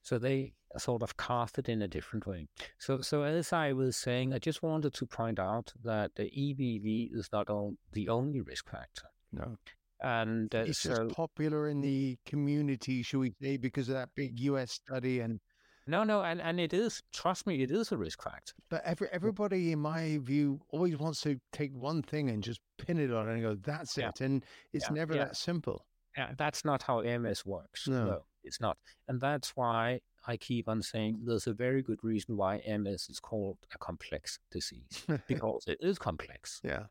So 0.03 0.19
they 0.19 0.53
sort 0.79 1.03
of 1.03 1.17
cast 1.17 1.59
it 1.59 1.69
in 1.69 1.83
a 1.83 1.89
different 1.89 2.27
way. 2.27 2.47
So, 2.79 3.01
so 3.01 3.23
as 3.23 3.53
I 3.53 3.73
was 3.73 3.97
saying, 3.97 4.33
I 4.33 4.39
just 4.39 4.63
wanted 4.63 4.95
to 4.95 5.07
point 5.07 5.39
out 5.39 5.73
that 5.85 6.15
the 6.15 6.25
EBV 6.25 7.11
is 7.15 7.29
not 7.33 7.49
the 7.93 8.09
only 8.09 8.41
risk 8.41 8.71
factor. 8.71 9.09
No. 9.33 9.57
And 10.01 10.55
uh, 10.55 10.65
it's 10.67 10.81
so, 10.81 10.91
just 10.91 11.17
popular 11.17 11.69
in 11.69 11.81
the 11.81 12.19
community, 12.27 13.03
should 13.03 13.21
we 13.21 13.35
say, 13.41 13.57
because 13.57 13.89
of 13.89 13.95
that 13.95 14.11
big 14.15 14.39
US 14.41 14.73
study 14.73 15.21
and 15.21 15.41
no, 15.89 16.03
no, 16.03 16.23
and, 16.23 16.41
and 16.41 16.59
it 16.59 16.73
is. 16.73 17.01
Trust 17.13 17.47
me, 17.47 17.63
it 17.63 17.71
is 17.71 17.93
a 17.93 17.97
risk 17.97 18.23
factor. 18.23 18.55
But 18.69 18.83
every 18.85 19.09
everybody, 19.13 19.71
in 19.71 19.79
my 19.79 20.19
view, 20.21 20.61
always 20.71 20.97
wants 20.97 21.21
to 21.21 21.39
take 21.53 21.73
one 21.73 22.03
thing 22.03 22.29
and 22.29 22.43
just 22.43 22.61
pin 22.77 22.99
it 22.99 23.13
on 23.13 23.29
it 23.29 23.35
and 23.35 23.43
go, 23.43 23.55
"That's 23.55 23.97
yeah. 23.97 24.09
it," 24.09 24.21
and 24.21 24.45
it's 24.73 24.87
yeah. 24.89 24.95
never 24.95 25.15
yeah. 25.15 25.27
that 25.27 25.37
simple. 25.37 25.87
Yeah, 26.17 26.33
that's 26.37 26.65
not 26.65 26.83
how 26.83 27.03
MS 27.03 27.47
works. 27.47 27.87
No. 27.87 28.05
no, 28.05 28.25
it's 28.43 28.61
not, 28.61 28.77
and 29.07 29.21
that's 29.21 29.51
why 29.51 30.01
I 30.27 30.37
keep 30.37 30.69
on 30.69 30.83
saying 30.83 31.21
there's 31.25 31.47
a 31.47 31.53
very 31.53 31.83
good 31.83 32.03
reason 32.03 32.37
why 32.37 32.61
MS 32.67 33.09
is 33.09 33.21
called 33.21 33.59
a 33.75 33.79
complex 33.79 34.39
disease 34.51 35.07
because 35.29 35.65
it 35.67 35.79
is 35.81 35.99
complex. 35.99 36.61
Yeah, 36.65 36.85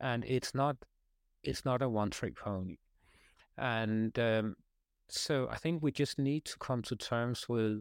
and 0.00 0.24
it's 0.24 0.54
not 0.54 0.76
it's 1.42 1.64
not 1.64 1.82
a 1.82 1.88
one 1.88 2.10
trick 2.10 2.36
pony, 2.36 2.76
and 3.56 4.18
um, 4.18 4.56
so 5.08 5.48
I 5.50 5.56
think 5.56 5.82
we 5.82 5.92
just 5.92 6.18
need 6.18 6.44
to 6.46 6.58
come 6.58 6.82
to 6.82 6.96
terms 6.96 7.48
with 7.48 7.80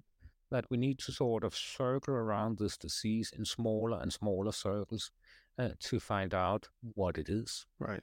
that. 0.52 0.66
We 0.70 0.78
need 0.78 1.00
to 1.00 1.12
sort 1.12 1.44
of 1.44 1.56
circle 1.56 2.14
around 2.14 2.58
this 2.58 2.78
disease 2.78 3.32
in 3.38 3.46
smaller 3.46 4.00
and 4.02 4.12
smaller 4.12 4.52
circles 4.52 5.12
uh, 5.58 5.70
to 5.80 6.00
find 6.00 6.34
out 6.34 6.68
what 6.96 7.18
it 7.18 7.30
is. 7.30 7.66
Right. 7.80 8.02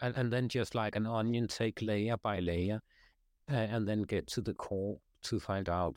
and, 0.00 0.16
and 0.16 0.32
then 0.32 0.48
just 0.48 0.74
like 0.74 0.96
an 0.96 1.06
onion, 1.06 1.48
take 1.48 1.82
layer 1.82 2.16
by 2.16 2.40
layer, 2.40 2.80
uh, 3.50 3.54
and 3.54 3.88
then 3.88 4.02
get 4.02 4.26
to 4.28 4.40
the 4.40 4.54
core 4.54 4.98
to 5.22 5.40
find 5.40 5.68
out 5.68 5.96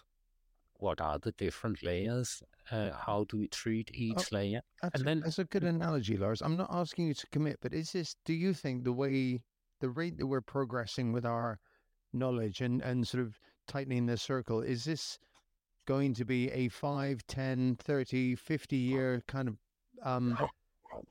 what 0.82 1.00
are 1.00 1.20
the 1.20 1.32
different 1.34 1.84
layers, 1.84 2.42
uh, 2.72 2.90
how 2.92 3.26
do 3.30 3.38
we 3.38 3.48
treat 3.48 3.92
each 3.94 4.16
oh, 4.18 4.36
layer, 4.36 4.62
that's 4.82 4.96
and 4.96 5.04
a, 5.04 5.06
then 5.06 5.20
that's 5.22 5.40
a 5.40 5.46
good 5.46 5.64
analogy, 5.64 6.18
Lars. 6.18 6.42
I'm 6.42 6.58
not 6.58 6.70
asking 6.72 7.08
you 7.08 7.14
to 7.14 7.28
commit, 7.28 7.60
but 7.62 7.74
is 7.74 7.92
this? 7.92 8.16
Do 8.26 8.34
you 8.34 8.54
think 8.54 8.84
the 8.84 8.94
way 8.94 9.44
the 9.80 9.90
rate 9.90 10.18
that 10.18 10.26
we're 10.26 10.42
progressing 10.42 11.12
with 11.12 11.26
our 11.26 11.60
knowledge 12.14 12.62
and 12.62 12.82
and 12.82 13.08
sort 13.08 13.24
of 13.24 13.40
tightening 13.68 14.06
the 14.06 14.18
circle 14.18 14.62
is 14.62 14.84
this 14.84 15.18
going 15.88 16.14
to 16.14 16.26
be 16.26 16.50
a 16.52 16.68
5 16.68 17.26
10 17.28 17.78
30 17.80 18.36
50 18.36 18.76
year 18.76 19.24
kind 19.28 19.48
of 19.48 19.58
um 20.04 20.38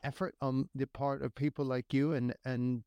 effort 0.05 0.35
on 0.41 0.69
the 0.75 0.87
part 0.87 1.23
of 1.23 1.35
people 1.35 1.65
like 1.65 1.93
you 1.93 2.13
and 2.13 2.35
and 2.45 2.83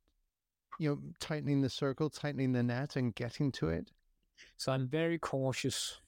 you 0.80 0.90
know 0.90 1.00
tightening 1.20 1.62
the 1.62 1.70
circle 1.70 2.10
tightening 2.10 2.52
the 2.52 2.64
net 2.64 2.96
and 2.96 3.16
getting 3.16 3.52
to 3.52 3.70
it 3.70 3.92
so 4.58 4.72
i'm 4.72 4.88
very 4.88 5.18
cautious 5.18 6.00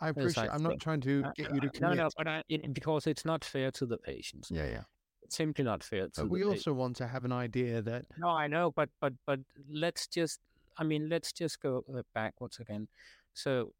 i 0.00 0.08
appreciate 0.08 0.48
i'm 0.52 0.62
not 0.62 0.78
trying 0.80 1.00
to 1.00 1.22
get 1.36 1.54
you 1.54 1.60
to 1.60 1.68
commit. 1.70 1.80
no 1.80 2.04
no 2.04 2.08
but 2.16 2.28
I, 2.28 2.42
it, 2.48 2.72
because 2.74 3.06
it's 3.06 3.24
not 3.24 3.44
fair 3.44 3.70
to 3.72 3.86
the 3.86 3.98
patients 3.98 4.50
yeah 4.50 4.66
yeah. 4.66 4.82
it's 5.22 5.36
simply 5.36 5.64
not 5.64 5.82
fair 5.82 6.08
to 6.08 6.22
but 6.22 6.30
we 6.30 6.44
also 6.44 6.72
want 6.72 6.96
to 6.96 7.06
have 7.06 7.24
an 7.24 7.32
idea 7.32 7.82
that 7.82 8.04
no 8.18 8.28
i 8.28 8.46
know 8.46 8.70
but 8.70 8.88
but 9.00 9.12
but 9.26 9.40
let's 9.70 10.06
just 10.06 10.40
i 10.78 10.84
mean 10.84 11.08
let's 11.08 11.32
just 11.32 11.60
go 11.60 11.84
uh, 11.96 12.02
backwards 12.14 12.58
again. 12.58 12.88
So 13.34 13.72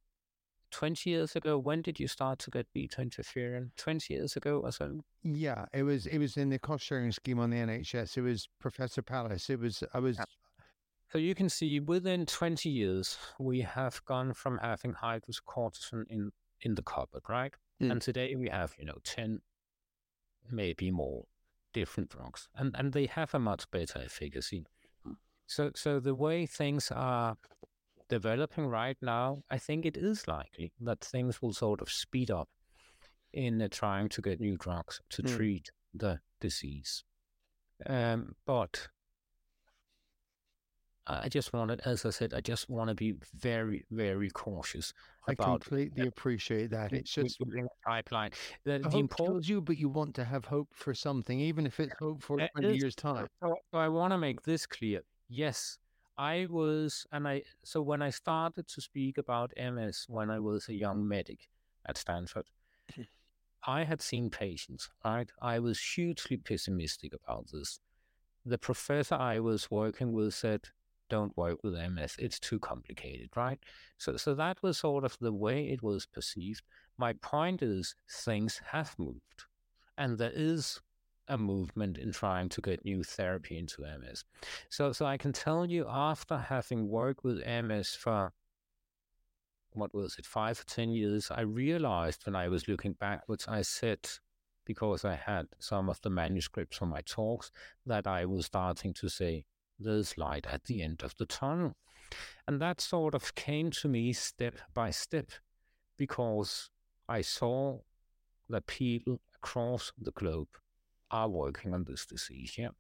20 0.73 1.09
years 1.09 1.37
ago 1.37 1.59
when 1.59 1.81
did 1.81 2.01
you 2.01 2.09
start 2.09 2.39
to 2.41 2.51
get 2.51 2.67
beta 2.75 3.01
interferon? 3.01 3.71
20 3.77 4.13
years 4.13 4.37
ago 4.37 4.61
or 4.65 4.73
so? 4.73 5.01
Yeah 5.23 5.67
it 5.73 5.83
was 5.83 6.07
it 6.07 6.19
was 6.19 6.37
in 6.37 6.51
the 6.51 6.59
cost 6.59 6.85
sharing 6.85 7.13
scheme 7.13 7.39
on 7.39 7.51
the 7.51 7.57
nhs 7.57 8.17
it 8.17 8.23
was 8.23 8.49
professor 8.61 9.03
palace. 9.03 9.49
It 9.49 9.61
was 9.61 9.83
i 9.95 9.99
was 9.99 10.19
so 11.11 11.19
you 11.19 11.35
can 11.35 11.49
see 11.49 11.81
within 11.81 12.27
20 12.27 12.69
years 12.69 13.19
we 13.39 13.61
have 13.61 14.05
gone 14.05 14.33
from 14.33 14.59
having 14.59 14.95
hydrocortisone 14.95 16.05
in 16.09 16.31
in 16.63 16.75
the 16.75 16.83
cupboard 16.83 17.23
right 17.29 17.55
mm. 17.83 17.91
and 17.91 18.01
today 18.03 18.35
we 18.35 18.49
have 18.49 18.75
you 18.79 18.85
know 18.85 18.99
10 19.05 19.41
maybe 20.51 20.91
more 20.91 21.25
different 21.73 22.09
drugs 22.09 22.49
and 22.57 22.75
and 22.79 22.93
they 22.93 23.07
have 23.07 23.35
a 23.35 23.39
much 23.39 23.71
better 23.71 24.01
efficacy 24.05 24.65
so 25.47 25.71
so 25.75 26.01
the 26.01 26.15
way 26.15 26.47
things 26.47 26.91
are 26.91 27.37
developing 28.09 28.67
right 28.67 28.97
now, 29.03 29.43
I 29.51 29.59
think 29.59 29.85
it 29.85 29.97
is 29.97 30.29
likely 30.29 30.73
that 30.81 31.01
things 31.01 31.43
will 31.43 31.53
sort 31.53 31.81
of 31.81 31.91
speed 31.91 32.31
up 32.31 32.49
in 33.33 33.61
uh, 33.61 33.69
trying 33.71 34.09
to 34.11 34.23
get 34.23 34.41
new 34.41 34.57
drugs 34.57 35.01
to 35.11 35.23
mm. 35.23 35.37
treat 35.37 35.71
the 35.95 36.21
disease. 36.41 37.05
Um, 37.85 38.35
but 38.47 38.89
I 41.07 41.29
just 41.29 41.53
wanted, 41.53 41.81
as 41.85 42.05
I 42.05 42.11
said, 42.11 42.35
I 42.35 42.41
just 42.41 42.69
want 42.69 42.89
to 42.89 42.95
be 42.95 43.15
very, 43.35 43.85
very 43.91 44.31
cautious. 44.31 44.93
I 45.29 45.35
completely 45.35 46.07
appreciate 46.07 46.71
that. 46.71 46.93
It's 46.93 47.13
just 47.13 47.41
pipeline. 47.85 48.31
The, 48.65 48.79
the 48.79 48.99
important 48.99 49.49
you, 49.49 49.61
but 49.61 49.79
you 49.79 49.89
want 49.89 50.15
to 50.17 50.25
have 50.25 50.45
hope 50.47 50.69
for 50.73 50.95
something, 50.95 51.39
even 51.39 51.67
if 51.67 51.79
it's 51.79 51.95
hope 51.99 52.23
for 52.23 52.39
twenty 52.55 52.77
years' 52.77 52.97
time. 52.97 53.29
So, 53.41 53.57
I 53.73 53.89
want 53.89 54.13
to 54.13 54.19
make 54.19 54.43
this 54.43 54.67
clear. 54.67 55.03
Yes, 55.29 55.79
I 56.19 56.47
was, 56.51 57.07
and 57.13 57.29
I, 57.29 57.43
so 57.63 57.83
when 57.83 58.03
I 58.03 58.11
started 58.11 58.67
to 58.69 58.81
speak 58.81 59.19
about 59.19 59.53
MS 59.57 60.07
when 60.09 60.31
I 60.31 60.41
was 60.41 60.69
a 60.69 60.75
young 60.75 61.07
medic 61.07 61.49
at 61.85 61.99
Stanford. 61.99 62.47
I 63.69 63.83
had 63.83 64.01
seen 64.01 64.31
patients, 64.31 64.91
right? 65.05 65.29
I 65.43 65.59
was 65.59 65.81
hugely 65.81 66.37
pessimistic 66.37 67.13
about 67.13 67.49
this. 67.53 67.81
The 68.45 68.59
professor 68.59 69.17
I 69.17 69.41
was 69.41 69.73
working 69.73 70.13
with 70.13 70.35
said, 70.35 70.69
don't 71.09 71.37
work 71.37 71.59
with 71.63 71.75
MS. 71.75 72.17
It's 72.19 72.39
too 72.39 72.59
complicated, 72.59 73.31
right? 73.37 73.59
So, 73.99 74.17
so 74.17 74.35
that 74.35 74.63
was 74.63 74.79
sort 74.79 75.05
of 75.05 75.17
the 75.21 75.33
way 75.33 75.69
it 75.69 75.83
was 75.83 76.07
perceived. 76.07 76.63
My 76.99 77.13
point 77.15 77.63
is, 77.63 77.95
things 78.11 78.61
have 78.73 78.95
moved, 78.99 79.45
and 79.97 80.19
there 80.19 80.33
is 80.35 80.81
a 81.29 81.37
movement 81.37 81.99
in 81.99 82.13
trying 82.13 82.49
to 82.49 82.61
get 82.61 82.85
new 82.85 83.03
therapy 83.03 83.59
into 83.59 83.83
MS. 83.83 84.25
So, 84.69 84.93
so 84.93 85.07
I 85.07 85.17
can 85.17 85.33
tell 85.33 85.67
you, 85.67 85.87
after 85.89 86.39
having 86.39 86.89
worked 86.89 87.25
with 87.25 87.45
MS 87.47 87.95
for 87.95 88.33
what 89.73 89.93
was 89.95 90.17
it, 90.19 90.27
five 90.27 90.61
or 90.61 90.65
ten 90.65 90.91
years, 90.91 91.31
I 91.31 91.43
realized 91.43 92.23
when 92.25 92.37
I 92.37 92.49
was 92.49 92.69
looking 92.69 92.95
backwards, 92.95 93.47
I 93.49 93.63
said 93.63 94.09
because 94.65 95.05
I 95.05 95.15
had 95.15 95.47
some 95.59 95.89
of 95.89 96.01
the 96.03 96.11
manuscripts 96.11 96.77
from 96.77 96.91
my 96.91 97.01
talks 97.03 97.51
that 97.87 98.07
I 98.07 98.25
was 98.25 98.47
starting 98.47 98.93
to 98.95 99.09
say 99.09 99.45
there's 99.79 100.19
light 100.19 100.47
at 100.51 100.65
the 100.65 100.83
end 100.83 101.03
of 101.03 101.15
the 101.17 101.27
tunnel, 101.27 101.77
and 102.47 102.61
that 102.61 102.81
sort 102.81 103.15
of 103.15 103.35
came 103.35 103.71
to 103.73 103.89
me 103.89 104.13
step 104.13 104.55
by 104.75 104.91
step 104.91 105.31
because 105.97 106.71
I 107.09 107.23
saw 107.23 107.81
that 108.49 108.67
people 108.67 109.21
across 109.35 109.93
the 110.01 110.13
globe 110.13 110.49
are 111.11 111.29
working 111.29 111.75
on 111.75 111.85
this 111.85 112.07
disease. 112.07 112.57
Yeah, 112.59 112.71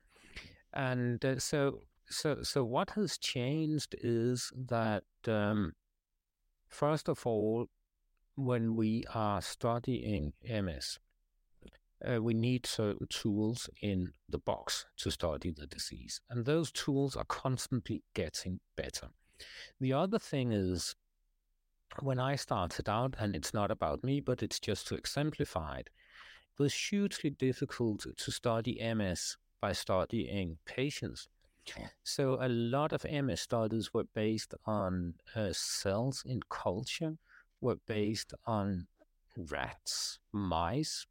and 0.72 1.24
uh, 1.24 1.38
so 1.38 1.80
so 2.08 2.42
so 2.42 2.64
what 2.64 2.90
has 2.90 3.18
changed 3.18 3.94
is 4.00 4.52
that 4.54 5.04
um, 5.26 5.72
first 6.68 7.08
of 7.08 7.26
all, 7.26 7.66
when 8.36 8.76
we 8.76 9.04
are 9.14 9.40
studying 9.40 10.32
MS, 10.44 10.98
uh, 12.04 12.22
we 12.22 12.34
need 12.34 12.66
certain 12.66 13.06
tools 13.08 13.70
in 13.80 14.12
the 14.28 14.38
box 14.38 14.86
to 14.98 15.10
study 15.10 15.50
the 15.50 15.66
disease, 15.66 16.20
and 16.28 16.44
those 16.44 16.70
tools 16.70 17.16
are 17.16 17.24
constantly 17.24 18.02
getting 18.14 18.60
better. 18.76 19.08
The 19.80 19.92
other 19.92 20.18
thing 20.18 20.52
is 20.52 20.94
when 22.00 22.18
I 22.18 22.36
started 22.36 22.88
out, 22.88 23.14
and 23.18 23.34
it's 23.34 23.54
not 23.54 23.70
about 23.70 24.04
me, 24.04 24.20
but 24.20 24.42
it's 24.42 24.60
just 24.60 24.86
to 24.88 24.94
exemplify 24.94 25.78
it, 25.78 25.90
it 26.58 26.62
was 26.62 26.74
hugely 26.74 27.30
difficult 27.30 28.06
to 28.16 28.30
study 28.30 28.80
MS 28.82 29.36
by 29.60 29.72
studying 29.72 30.58
patients. 30.64 31.28
So 32.04 32.38
a 32.40 32.48
lot 32.48 32.92
of 32.92 33.04
MS 33.04 33.40
studies 33.40 33.92
were 33.92 34.04
based 34.04 34.54
on 34.66 35.14
uh, 35.34 35.48
cells 35.52 36.22
in 36.24 36.40
culture, 36.48 37.16
were 37.60 37.78
based 37.86 38.34
on 38.46 38.86
rats, 39.36 40.18
mice, 40.32 41.06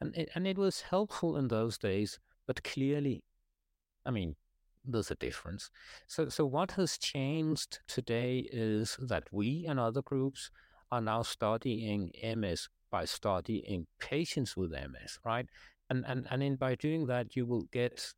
and 0.00 0.14
it, 0.16 0.30
and 0.34 0.46
it 0.46 0.58
was 0.58 0.82
helpful 0.82 1.36
in 1.36 1.48
those 1.48 1.78
days. 1.78 2.18
But 2.46 2.62
clearly, 2.62 3.24
I 4.04 4.10
mean, 4.10 4.36
there's 4.84 5.10
a 5.10 5.16
difference. 5.16 5.70
So 6.06 6.28
so 6.28 6.46
what 6.46 6.72
has 6.72 6.98
changed 6.98 7.80
today 7.88 8.48
is 8.52 8.96
that 9.00 9.24
we 9.32 9.66
and 9.66 9.80
other 9.80 10.02
groups 10.02 10.50
are 10.92 11.00
now 11.00 11.22
studying 11.22 12.12
MS 12.22 12.68
by 12.90 13.04
studying 13.04 13.86
patients 13.98 14.56
with 14.56 14.70
MS, 14.70 15.18
right? 15.24 15.46
And 15.90 16.04
and 16.06 16.26
and 16.30 16.42
in 16.42 16.56
by 16.56 16.74
doing 16.76 17.06
that, 17.06 17.36
you 17.36 17.46
will 17.46 17.64
get 17.72 18.14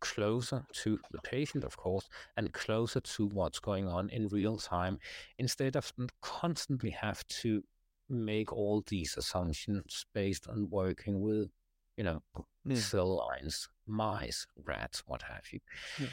closer 0.00 0.64
to 0.72 0.98
the 1.10 1.20
patient, 1.22 1.64
of 1.64 1.76
course, 1.76 2.08
and 2.36 2.52
closer 2.52 3.00
to 3.00 3.26
what's 3.26 3.58
going 3.58 3.88
on 3.88 4.08
in 4.10 4.28
real 4.28 4.56
time, 4.56 4.98
instead 5.38 5.76
of 5.76 5.92
mm, 5.96 6.08
constantly 6.22 6.90
have 6.90 7.26
to 7.26 7.62
make 8.08 8.52
all 8.52 8.82
these 8.86 9.16
assumptions 9.16 10.06
based 10.14 10.48
on 10.48 10.68
working 10.70 11.20
with, 11.20 11.50
you 11.96 12.04
know, 12.04 12.22
yeah. 12.64 12.76
cell 12.76 13.16
lines, 13.16 13.68
mice, 13.86 14.46
rats, 14.64 15.02
what 15.06 15.22
have 15.22 15.44
you. 15.52 15.60
Yeah. 15.98 16.06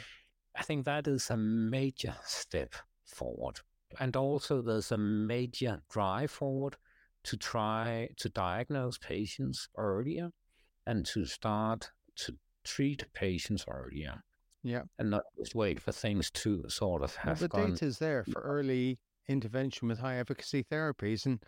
I 0.56 0.62
think 0.62 0.84
that 0.84 1.06
is 1.06 1.30
a 1.30 1.36
major 1.36 2.14
step 2.24 2.74
forward. 3.04 3.60
And 4.00 4.16
also, 4.16 4.62
there's 4.62 4.92
a 4.92 4.98
major 4.98 5.82
drive 5.90 6.30
forward 6.30 6.76
to 7.24 7.36
try 7.36 8.08
to 8.16 8.28
diagnose 8.28 8.98
patients 8.98 9.68
earlier 9.76 10.30
and 10.86 11.04
to 11.06 11.24
start 11.24 11.90
to 12.16 12.36
treat 12.64 13.04
patients 13.12 13.64
earlier. 13.68 14.22
Yeah. 14.62 14.82
And 14.98 15.10
not 15.10 15.22
just 15.38 15.54
wait 15.54 15.80
for 15.80 15.92
things 15.92 16.30
to 16.32 16.64
sort 16.68 17.02
of 17.02 17.14
have 17.16 17.40
well, 17.40 17.48
the 17.48 17.56
gone... 17.56 17.70
data 17.72 17.84
is 17.84 17.98
there 17.98 18.24
for 18.24 18.40
early 18.44 18.98
intervention 19.28 19.88
with 19.88 19.98
high 19.98 20.16
efficacy 20.16 20.64
therapies. 20.64 21.26
And 21.26 21.40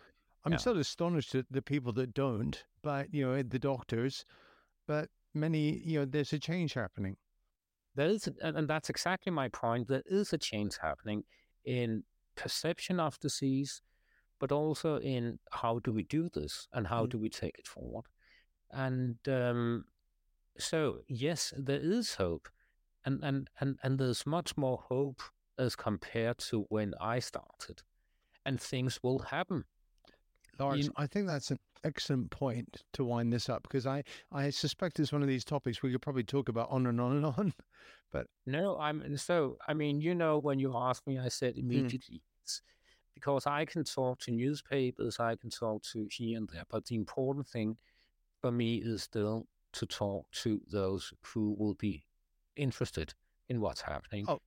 I'm 0.45 0.53
yeah. 0.53 0.57
still 0.57 0.77
astonished 0.77 1.35
at 1.35 1.45
the 1.51 1.61
people 1.61 1.91
that 1.93 2.13
don't, 2.13 2.63
but, 2.81 3.13
you 3.13 3.25
know, 3.25 3.43
the 3.43 3.59
doctors, 3.59 4.25
but 4.87 5.09
many, 5.33 5.81
you 5.83 5.99
know, 5.99 6.05
there's 6.05 6.33
a 6.33 6.39
change 6.39 6.73
happening. 6.73 7.17
There 7.95 8.07
is, 8.07 8.29
and 8.41 8.67
that's 8.67 8.89
exactly 8.89 9.31
my 9.31 9.49
point. 9.49 9.87
There 9.87 10.03
is 10.05 10.31
a 10.31 10.37
change 10.37 10.77
happening 10.81 11.23
in 11.65 12.03
perception 12.35 12.99
of 12.99 13.19
disease, 13.19 13.81
but 14.39 14.51
also 14.53 14.99
in 14.99 15.39
how 15.51 15.79
do 15.79 15.91
we 15.91 16.03
do 16.03 16.29
this 16.29 16.67
and 16.71 16.87
how 16.87 17.05
mm. 17.05 17.09
do 17.09 17.17
we 17.17 17.29
take 17.29 17.59
it 17.59 17.67
forward. 17.67 18.05
And 18.71 19.17
um, 19.27 19.85
so, 20.57 20.99
yes, 21.07 21.53
there 21.57 21.81
is 21.81 22.15
hope, 22.15 22.47
and, 23.03 23.21
and, 23.23 23.49
and, 23.59 23.77
and 23.83 23.99
there's 23.99 24.25
much 24.25 24.55
more 24.55 24.85
hope 24.87 25.21
as 25.57 25.75
compared 25.75 26.37
to 26.37 26.65
when 26.69 26.93
I 27.01 27.19
started, 27.19 27.83
and 28.45 28.61
things 28.61 28.99
will 29.03 29.19
happen. 29.19 29.65
Lars, 30.59 30.87
In- 30.87 30.93
I 30.97 31.07
think 31.07 31.27
that's 31.27 31.51
an 31.51 31.59
excellent 31.83 32.31
point 32.31 32.83
to 32.93 33.03
wind 33.03 33.31
this 33.31 33.49
up 33.49 33.63
because 33.63 33.87
I, 33.87 34.03
I 34.31 34.49
suspect 34.49 34.99
it's 34.99 35.11
one 35.11 35.21
of 35.21 35.27
these 35.27 35.45
topics 35.45 35.81
we 35.81 35.91
could 35.91 36.01
probably 36.01 36.23
talk 36.23 36.49
about 36.49 36.69
on 36.69 36.85
and 36.85 36.99
on 36.99 37.17
and 37.17 37.25
on. 37.37 37.53
But 38.11 38.27
no, 38.45 38.77
I'm 38.79 39.17
so. 39.17 39.57
I 39.67 39.73
mean, 39.73 40.01
you 40.01 40.15
know, 40.15 40.39
when 40.39 40.59
you 40.59 40.75
asked 40.75 41.05
me, 41.07 41.19
I 41.19 41.29
said 41.29 41.55
mm. 41.55 41.59
immediately 41.59 42.21
it's 42.43 42.61
because 43.13 43.45
I 43.45 43.65
can 43.65 43.83
talk 43.83 44.19
to 44.21 44.31
newspapers, 44.31 45.19
I 45.19 45.35
can 45.35 45.49
talk 45.49 45.83
to 45.93 46.07
here 46.09 46.37
and 46.37 46.49
there, 46.51 46.63
but 46.69 46.85
the 46.85 46.95
important 46.95 47.47
thing 47.47 47.77
for 48.41 48.51
me 48.51 48.77
is 48.77 49.03
still 49.03 49.47
to 49.73 49.85
talk 49.85 50.25
to 50.31 50.61
those 50.71 51.13
who 51.23 51.55
will 51.57 51.75
be 51.75 52.05
interested 52.55 53.13
in 53.47 53.61
what's 53.61 53.81
happening. 53.81 54.25
Oh. 54.27 54.39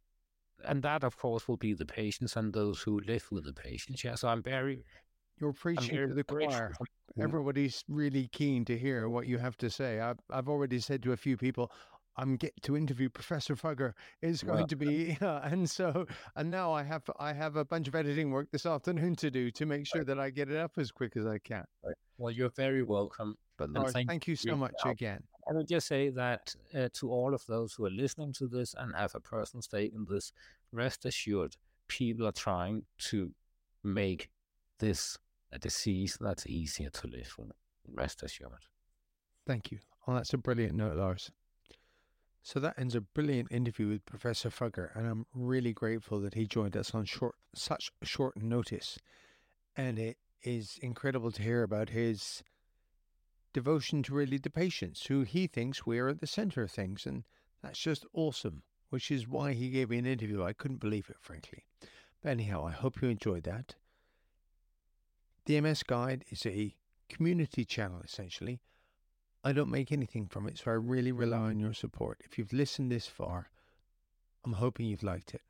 And 0.64 0.82
that, 0.82 1.02
of 1.02 1.16
course, 1.16 1.48
will 1.48 1.56
be 1.56 1.74
the 1.74 1.86
patients 1.86 2.36
and 2.36 2.52
those 2.52 2.82
who 2.82 3.00
live 3.00 3.26
with 3.30 3.44
the 3.44 3.52
patients. 3.52 4.04
Yeah, 4.04 4.14
so 4.14 4.28
I'm 4.28 4.42
very, 4.42 4.84
You're 5.42 5.52
preaching 5.52 6.08
to 6.08 6.14
the 6.14 6.22
choir. 6.22 6.72
Everybody's 7.20 7.84
really 7.88 8.28
keen 8.28 8.64
to 8.66 8.78
hear 8.78 9.08
what 9.08 9.26
you 9.26 9.38
have 9.38 9.56
to 9.56 9.68
say. 9.68 9.98
I've, 9.98 10.20
I've 10.30 10.48
already 10.48 10.78
said 10.78 11.02
to 11.02 11.12
a 11.12 11.16
few 11.16 11.36
people, 11.36 11.72
I'm 12.16 12.36
get 12.36 12.52
to 12.62 12.76
interview 12.76 13.08
Professor 13.08 13.56
Fugger. 13.56 13.94
It's 14.20 14.44
going 14.44 14.58
Well- 14.58 14.66
to 14.68 14.76
be, 14.76 15.18
and 15.20 15.68
so, 15.68 16.06
and 16.36 16.48
now 16.48 16.72
I 16.72 16.84
have, 16.84 17.02
I 17.18 17.32
have 17.32 17.56
a 17.56 17.64
bunch 17.64 17.88
of 17.88 17.96
editing 17.96 18.30
work 18.30 18.52
this 18.52 18.66
afternoon 18.66 19.16
to 19.16 19.32
do 19.32 19.50
to 19.50 19.66
make 19.66 19.84
sure 19.84 20.04
that 20.04 20.20
I 20.20 20.30
get 20.30 20.48
it 20.48 20.56
up 20.56 20.78
as 20.78 20.92
quick 20.92 21.16
as 21.16 21.26
I 21.26 21.38
can. 21.38 21.64
Well, 22.18 22.30
you're 22.30 22.50
very 22.50 22.84
welcome. 22.84 23.36
But 23.56 23.70
Lars, 23.70 23.92
thank 23.92 24.08
thank 24.08 24.28
you 24.28 24.36
so 24.36 24.54
much 24.54 24.74
again. 24.84 25.24
I 25.50 25.54
would 25.54 25.66
just 25.66 25.88
say 25.88 26.08
that 26.10 26.54
uh, 26.72 26.88
to 26.94 27.10
all 27.10 27.34
of 27.34 27.44
those 27.46 27.74
who 27.74 27.84
are 27.86 27.90
listening 27.90 28.32
to 28.34 28.46
this 28.46 28.74
and 28.78 28.94
have 28.94 29.16
a 29.16 29.20
personal 29.20 29.62
stake 29.62 29.92
in 29.92 30.06
this, 30.08 30.32
rest 30.70 31.04
assured, 31.04 31.56
people 31.88 32.26
are 32.28 32.32
trying 32.32 32.84
to 33.10 33.32
make 33.82 34.28
this 34.78 35.18
a 35.52 35.58
disease 35.58 36.16
that's 36.20 36.46
easier 36.46 36.90
to 36.90 37.06
live 37.06 37.34
with. 37.38 37.52
Rest 37.86 38.22
assured. 38.22 38.66
Thank 39.46 39.70
you. 39.70 39.78
Oh, 40.06 40.14
that's 40.14 40.32
a 40.32 40.38
brilliant 40.38 40.74
note, 40.74 40.96
Lars. 40.96 41.30
So 42.42 42.58
that 42.58 42.78
ends 42.78 42.94
a 42.96 43.00
brilliant 43.00 43.52
interview 43.52 43.88
with 43.88 44.04
Professor 44.04 44.50
Fugger, 44.50 44.96
and 44.96 45.06
I'm 45.06 45.26
really 45.32 45.72
grateful 45.72 46.18
that 46.20 46.34
he 46.34 46.46
joined 46.46 46.76
us 46.76 46.92
on 46.92 47.04
short, 47.04 47.36
such 47.54 47.92
short 48.02 48.36
notice. 48.36 48.98
And 49.76 49.98
it 49.98 50.16
is 50.42 50.78
incredible 50.82 51.30
to 51.32 51.42
hear 51.42 51.62
about 51.62 51.90
his 51.90 52.42
devotion 53.52 54.02
to 54.04 54.14
really 54.14 54.38
the 54.38 54.50
patients, 54.50 55.06
who 55.06 55.22
he 55.22 55.46
thinks 55.46 55.86
we're 55.86 56.08
at 56.08 56.20
the 56.20 56.26
center 56.26 56.62
of 56.62 56.72
things, 56.72 57.06
and 57.06 57.24
that's 57.62 57.78
just 57.78 58.04
awesome. 58.12 58.62
Which 58.90 59.10
is 59.10 59.26
why 59.26 59.54
he 59.54 59.70
gave 59.70 59.88
me 59.88 59.98
an 59.98 60.06
interview. 60.06 60.42
I 60.42 60.52
couldn't 60.52 60.80
believe 60.80 61.08
it, 61.08 61.16
frankly. 61.20 61.64
But 62.22 62.30
anyhow, 62.30 62.66
I 62.66 62.72
hope 62.72 63.00
you 63.00 63.08
enjoyed 63.08 63.44
that. 63.44 63.76
The 65.46 65.60
MS 65.60 65.82
Guide 65.82 66.24
is 66.30 66.46
a 66.46 66.74
community 67.08 67.64
channel, 67.64 68.00
essentially. 68.04 68.60
I 69.44 69.52
don't 69.52 69.70
make 69.70 69.90
anything 69.90 70.28
from 70.28 70.46
it, 70.46 70.58
so 70.58 70.70
I 70.70 70.74
really 70.74 71.10
rely 71.10 71.38
on 71.38 71.58
your 71.58 71.74
support. 71.74 72.20
If 72.24 72.38
you've 72.38 72.52
listened 72.52 72.92
this 72.92 73.06
far, 73.06 73.50
I'm 74.44 74.52
hoping 74.54 74.86
you've 74.86 75.02
liked 75.02 75.34
it. 75.34 75.42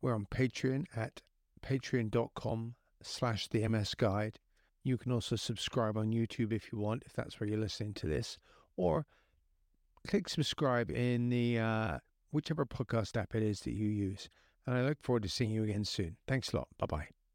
We're 0.00 0.14
on 0.14 0.26
Patreon 0.26 0.86
at 0.94 1.22
patreon.com 1.64 2.74
slash 3.02 3.48
the 3.48 3.66
MS 3.68 3.94
Guide. 3.94 4.38
You 4.82 4.98
can 4.98 5.12
also 5.12 5.36
subscribe 5.36 5.96
on 5.96 6.12
YouTube 6.12 6.52
if 6.52 6.72
you 6.72 6.78
want, 6.78 7.04
if 7.06 7.12
that's 7.12 7.38
where 7.38 7.48
you're 7.48 7.58
listening 7.58 7.94
to 7.94 8.06
this, 8.06 8.38
or 8.76 9.06
click 10.06 10.28
subscribe 10.28 10.90
in 10.90 11.28
the 11.28 11.58
uh, 11.58 11.98
whichever 12.30 12.64
podcast 12.66 13.16
app 13.16 13.34
it 13.34 13.42
is 13.42 13.60
that 13.60 13.72
you 13.72 13.88
use. 13.88 14.28
And 14.66 14.76
I 14.76 14.82
look 14.82 15.02
forward 15.02 15.22
to 15.22 15.28
seeing 15.28 15.50
you 15.50 15.64
again 15.64 15.84
soon. 15.84 16.16
Thanks 16.26 16.52
a 16.52 16.56
lot. 16.56 16.68
Bye 16.78 16.86
bye. 16.86 17.25